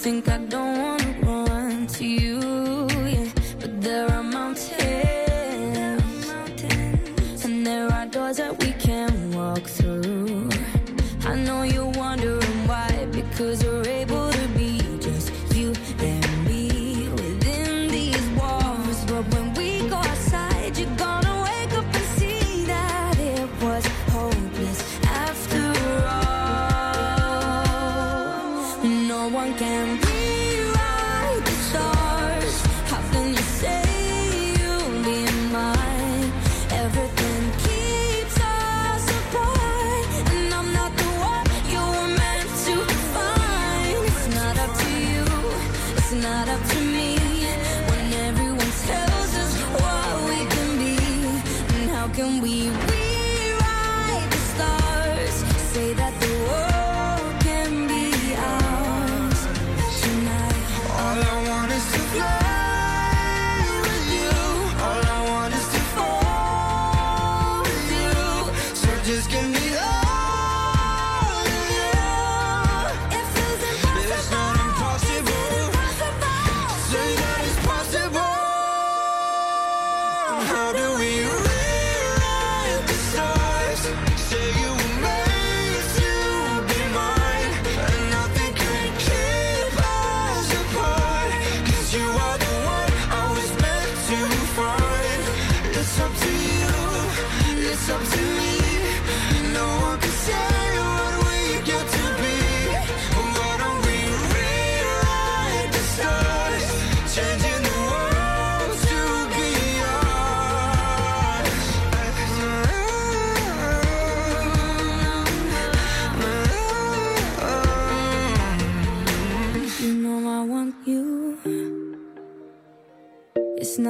think 0.09 0.27
I 0.27 0.37
don't 0.39 0.79
wanna 0.81 0.98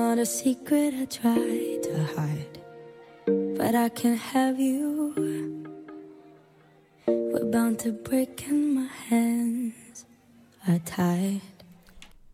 not 0.10 0.18
a 0.18 0.26
secret 0.26 0.92
I 0.96 1.06
try 1.06 1.78
to 1.84 2.04
hide, 2.16 2.60
but 3.56 3.76
I 3.76 3.90
can 3.90 4.16
have 4.16 4.60
you. 4.60 5.14
We're 7.06 7.52
bound 7.52 7.78
to 7.82 7.92
break 7.92 8.48
and 8.48 8.74
my 8.74 8.88
hands 8.88 10.06
are 10.68 10.80
tied. 10.80 11.42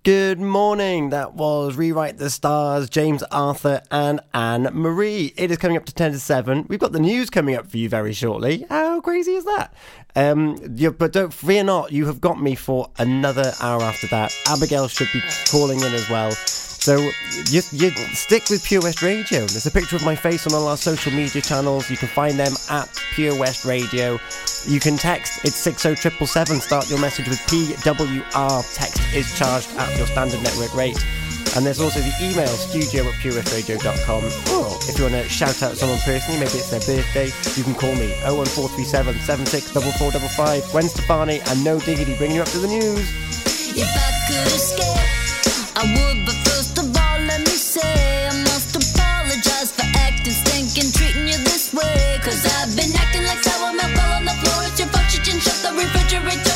Good 0.04 0.40
morning. 0.40 1.10
That 1.10 1.34
was 1.34 1.76
Rewrite 1.76 2.18
the 2.18 2.30
Stars, 2.30 2.90
James 2.90 3.24
Arthur 3.24 3.82
and 3.92 4.22
Anne 4.34 4.70
Marie. 4.72 5.34
It 5.36 5.52
is 5.52 5.58
coming 5.58 5.76
up 5.76 5.84
to 5.88 5.94
10 5.94 6.14
to 6.14 6.20
7. 6.20 6.68
We've 6.70 6.80
got 6.80 6.94
the 6.94 7.02
news 7.02 7.30
coming 7.30 7.56
up 7.56 7.70
for 7.70 7.76
you 7.76 7.90
very 7.90 8.14
shortly. 8.14 8.66
How 8.70 9.02
crazy 9.02 9.34
is 9.34 9.44
that? 9.44 9.74
Um, 10.16 10.56
yeah, 10.76 10.92
but 10.92 11.12
don't 11.12 11.34
fear 11.34 11.66
not, 11.66 11.92
you 11.92 12.06
have 12.06 12.22
got 12.22 12.42
me 12.42 12.56
for 12.56 12.90
another 13.00 13.52
hour 13.60 13.82
after 13.82 14.08
that. 14.12 14.34
Abigail 14.48 14.88
should 14.88 15.10
be 15.12 15.22
calling 15.52 15.82
in 15.82 15.94
as 15.94 16.10
well. 16.10 16.32
So 16.86 17.00
you, 17.50 17.64
you 17.72 17.90
stick 18.14 18.44
with 18.52 18.64
Pure 18.64 18.84
West 18.84 19.02
Radio. 19.02 19.40
There's 19.40 19.66
a 19.66 19.72
picture 19.72 19.96
of 19.96 20.06
my 20.06 20.16
face 20.16 20.46
on 20.46 20.54
all 20.54 20.68
our 20.68 20.78
social 20.78 21.12
media 21.12 21.42
channels. 21.42 21.90
You 21.90 21.98
can 21.98 22.08
find 22.08 22.38
them 22.38 22.54
at 22.70 22.88
Pure 23.16 23.40
West 23.40 23.66
Radio. 23.66 24.20
You 24.68 24.80
can 24.80 24.96
text, 24.96 25.44
it's 25.44 25.56
60777. 25.56 26.62
Start 26.62 26.88
your 26.88 27.00
message 27.02 27.28
with 27.28 27.40
PWR. 27.50 28.76
Text 28.76 29.02
is 29.16 29.36
charged 29.36 29.76
at 29.78 29.98
your 29.98 30.06
standard 30.06 30.44
network 30.44 30.76
rate. 30.76 31.04
And 31.56 31.66
there's 31.66 31.82
also 31.82 32.02
the 32.02 32.14
email, 32.22 32.54
studio 32.54 33.10
at 33.10 33.16
purewestradio.com. 33.16 34.24
Or 34.54 34.78
if 34.86 35.00
you 35.00 35.06
want 35.06 35.16
to 35.16 35.28
shout 35.28 35.64
out 35.64 35.78
someone 35.78 35.98
personally, 36.06 36.38
maybe 36.38 36.62
it's 36.62 36.70
their 36.70 36.86
birthday, 36.86 37.34
you 37.58 37.64
can 37.64 37.74
call 37.74 37.96
me 37.96 38.14
01437 38.30 39.26
764455. 39.26 40.70
Gwen 40.70 40.88
Stefani 40.88 41.42
and 41.50 41.64
No 41.64 41.80
Diggity 41.80 42.16
bringing 42.18 42.36
you 42.36 42.44
up 42.44 42.50
to 42.50 42.60
the 42.60 42.68
news. 42.68 43.10
I 45.78 45.84
would, 45.84 46.26
but 46.26 46.36
first 46.48 46.78
of 46.78 46.86
all, 46.96 47.20
let 47.28 47.42
me 47.42 47.58
say 47.58 48.28
I 48.28 48.34
must 48.48 48.72
apologize 48.76 49.72
for 49.74 49.84
acting 50.00 50.32
stinking, 50.32 50.92
treating 50.94 51.28
you 51.28 51.38
this 51.44 51.74
way. 51.74 52.18
Cause 52.24 52.46
I've 52.58 52.74
been 52.76 52.96
acting 52.96 53.24
like 53.24 53.44
sour 53.44 53.74
milk 53.74 53.92
all 54.00 54.14
on 54.16 54.24
the 54.24 54.36
floor. 54.40 54.64
It's 54.64 54.80
your 54.80 54.88
fault, 54.88 55.12
you 55.14 55.22
didn't 55.24 55.42
shut 55.42 55.60
the 55.64 55.76
refrigerator. 55.76 56.55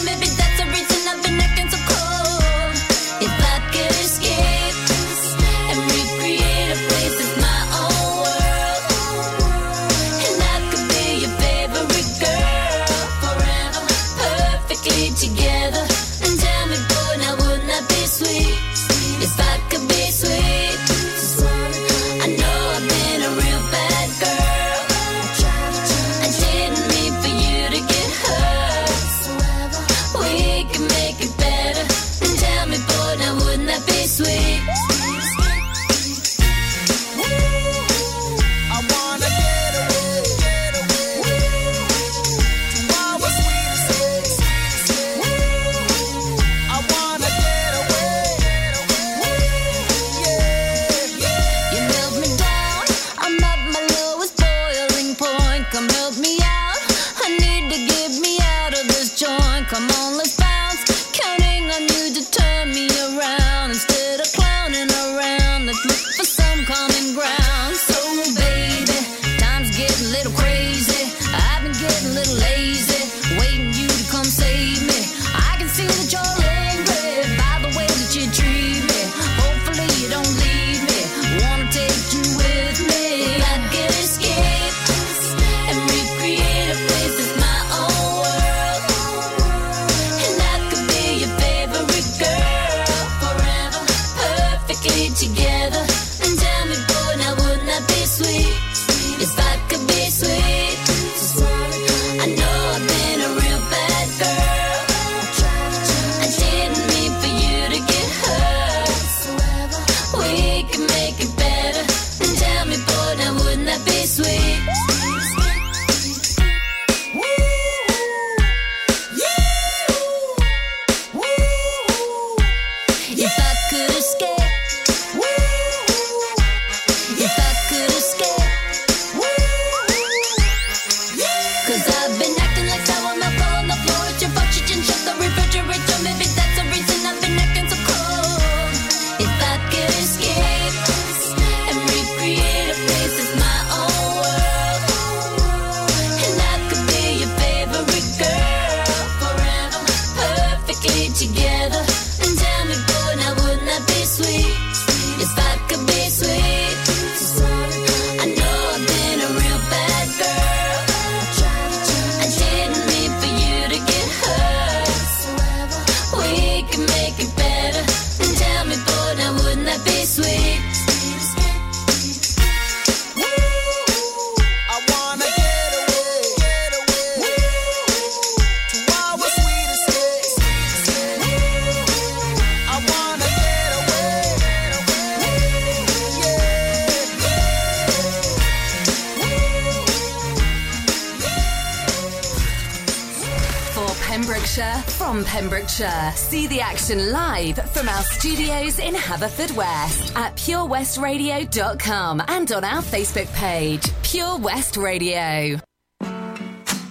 Pembrokeshire, 194.39 194.81
from 194.93 195.25
Pembrokeshire. 195.25 196.11
See 196.15 196.47
the 196.47 196.61
action 196.61 197.11
live 197.11 197.57
from 197.73 197.89
our 197.89 198.01
studios 198.03 198.79
in 198.79 198.93
Haverfordwest 198.93 200.15
at 200.15 200.33
purewestradio.com 200.37 202.21
and 202.25 202.49
on 202.53 202.63
our 202.63 202.81
Facebook 202.81 203.27
page, 203.33 203.83
Pure 204.01 204.37
West 204.37 204.77
Radio. 204.77 205.59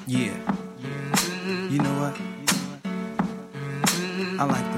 Yeah. 0.07 0.36
You 1.70 1.78
know 1.78 1.94
what? 2.03 2.20
I 4.38 4.44
like 4.44 4.72
the 4.74 4.78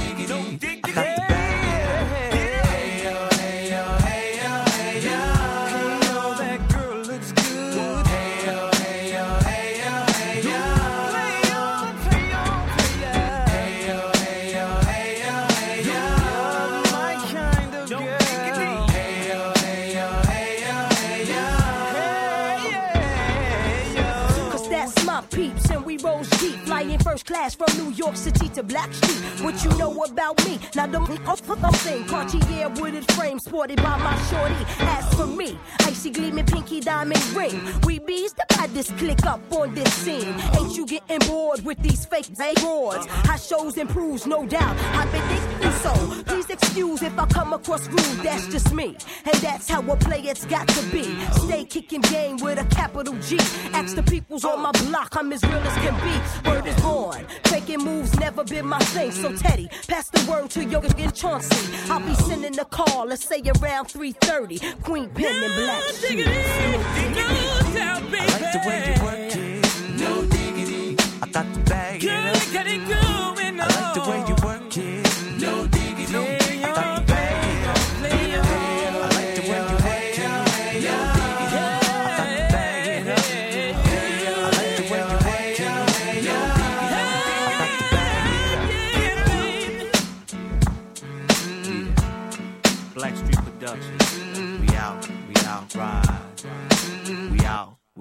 I 0.31 0.55
got 0.55 0.80
class 27.31 27.55
from 27.55 27.71
New 27.77 27.91
York 27.93 28.17
City 28.17 28.49
to 28.49 28.61
Blackstreet. 28.61 29.41
What 29.41 29.63
you 29.63 29.69
know 29.77 30.03
about 30.03 30.45
me? 30.45 30.59
Now 30.75 30.87
don't 30.87 31.09
I'm 31.63 31.73
saying 31.75 32.05
Cartier 32.05 32.67
wooded 32.75 33.09
frame 33.13 33.39
sported 33.39 33.77
by 33.77 33.97
my 33.97 34.15
shorty. 34.23 34.65
As 34.79 35.13
for 35.13 35.27
me, 35.27 35.57
icy 35.81 36.09
gleaming 36.09 36.45
pinky 36.45 36.81
diamond 36.81 37.23
ring. 37.33 37.57
We 37.85 37.99
bees 37.99 38.33
the 38.33 38.45
baddest 38.49 38.97
click 38.97 39.25
up 39.25 39.39
on 39.51 39.73
this 39.73 39.93
scene. 39.93 40.35
Ain't 40.57 40.75
you 40.75 40.85
getting 40.85 41.19
bored 41.29 41.63
with 41.63 41.77
these 41.81 42.05
fake 42.05 42.27
broads? 42.35 43.05
High 43.27 43.37
shows 43.37 43.77
improves, 43.77 44.25
no 44.27 44.45
doubt. 44.45 44.75
I've 44.95 45.11
been 45.11 45.21
thinking 45.29 45.71
so. 45.83 46.23
Please 46.25 46.49
excuse 46.49 47.01
if 47.01 47.17
I 47.17 47.25
come 47.27 47.53
across 47.53 47.87
rude, 47.87 48.23
that's 48.23 48.47
just 48.47 48.73
me. 48.73 48.97
And 49.25 49.35
that's 49.35 49.69
how 49.69 49.81
a 49.89 49.95
player's 49.95 50.43
got 50.45 50.67
to 50.67 50.81
be. 50.91 51.03
Stay 51.45 51.63
kicking 51.63 52.01
game 52.01 52.37
with 52.37 52.59
a 52.59 52.65
capital 52.75 53.15
G. 53.19 53.37
Ask 53.73 53.95
the 53.95 54.03
peoples 54.03 54.43
on 54.43 54.61
my 54.61 54.71
block, 54.71 55.15
I'm 55.15 55.31
as 55.31 55.43
real 55.43 55.53
as 55.53 55.77
can 55.77 55.95
be. 56.03 56.49
Word 56.49 56.65
is 56.67 56.81
born. 56.81 57.20
Faking 57.45 57.83
moves 57.83 58.17
never 58.19 58.43
been 58.43 58.67
my 58.67 58.79
thing. 58.79 59.11
So 59.11 59.35
Teddy, 59.35 59.69
pass 59.87 60.09
the 60.09 60.29
word 60.29 60.49
to 60.51 60.63
your 60.63 60.83
and 60.97 61.13
Chauncey. 61.15 61.75
I'll 61.89 61.99
be 61.99 62.13
sending 62.15 62.57
a 62.59 62.65
call, 62.65 63.05
let's 63.07 63.25
say 63.25 63.41
around 63.41 63.87
3:30. 63.87 64.59
Queen 64.83 65.09
Pen 65.09 65.43
and 65.43 65.53
Black 65.55 65.83
Shoes. 65.83 66.27
I 68.13 68.25
like 68.25 68.51
the 68.53 68.59
way 68.67 68.79
you 68.87 69.03
work 69.03 69.35
it. 69.35 69.99
No 69.99 70.25
diggity. 70.25 70.97
I 71.21 71.27
got 71.27 71.53
to 71.53 71.59
bag 71.61 72.03
it 72.03 72.09
up. 72.09 72.15
I 72.15 72.63
like 72.77 73.00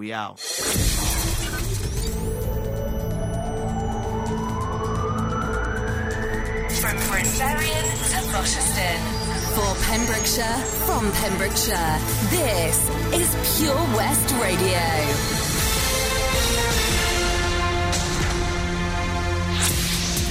we 0.00 0.14
out. 0.14 0.40
From 0.40 0.56
Brynberian 7.06 7.86
to 8.08 8.18
Rochester. 8.32 8.92
For 9.50 9.74
Pembrokeshire, 9.84 10.58
from 10.86 11.12
Pembrokeshire, 11.12 11.98
this 12.30 12.88
is 13.12 13.58
Pure 13.58 13.84
West 13.94 14.34
Radio. 14.40 14.84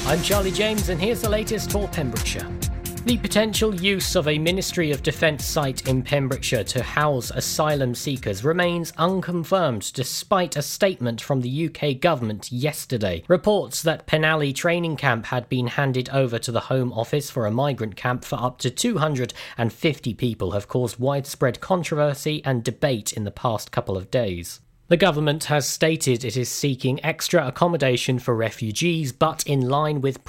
I'm 0.10 0.22
Charlie 0.24 0.52
James, 0.52 0.90
and 0.90 1.00
here's 1.00 1.22
the 1.22 1.30
latest 1.30 1.72
for 1.72 1.88
Pembrokeshire. 1.90 2.59
The 3.06 3.18
potential 3.18 3.74
use 3.74 4.18
of 4.18 4.28
a 4.28 4.38
Ministry 4.38 4.92
of 4.92 5.02
Defence 5.02 5.46
site 5.46 5.88
in 5.88 6.04
Pembrokeshire 6.04 6.66
to 6.66 6.84
house 6.84 7.32
asylum 7.32 7.96
seekers 7.96 8.44
remains 8.44 8.92
unconfirmed 8.98 9.94
despite 9.94 10.58
a 10.58 10.62
statement 10.62 11.22
from 11.22 11.40
the 11.40 11.70
UK 11.70 12.00
government 12.00 12.52
yesterday. 12.52 13.24
Reports 13.30 13.82
that 13.84 14.06
Penally 14.06 14.54
training 14.54 14.98
camp 14.98 15.28
had 15.28 15.48
been 15.48 15.68
handed 15.68 16.10
over 16.10 16.38
to 16.40 16.52
the 16.52 16.60
Home 16.60 16.92
Office 16.92 17.32
for 17.32 17.46
a 17.46 17.52
migrant 17.52 17.96
camp 17.96 18.26
for 18.26 18.36
up 18.36 18.60
to 18.60 18.70
250 18.70 20.14
people 20.16 20.52
have 20.52 20.68
caused 20.68 21.00
widespread 21.00 21.62
controversy 21.62 22.44
and 22.44 22.66
debate 22.66 23.14
in 23.14 23.24
the 23.24 23.32
past 23.32 23.72
couple 23.72 23.96
of 23.96 24.12
days. 24.12 24.60
The 24.90 24.98
government 24.98 25.44
has 25.44 25.70
stated 25.70 26.26
it 26.26 26.36
is 26.36 26.50
seeking 26.50 27.00
extra 27.06 27.46
accommodation 27.46 28.18
for 28.18 28.36
refugees, 28.36 29.12
but 29.12 29.44
in 29.46 29.70
line 29.70 30.02
with 30.02 30.24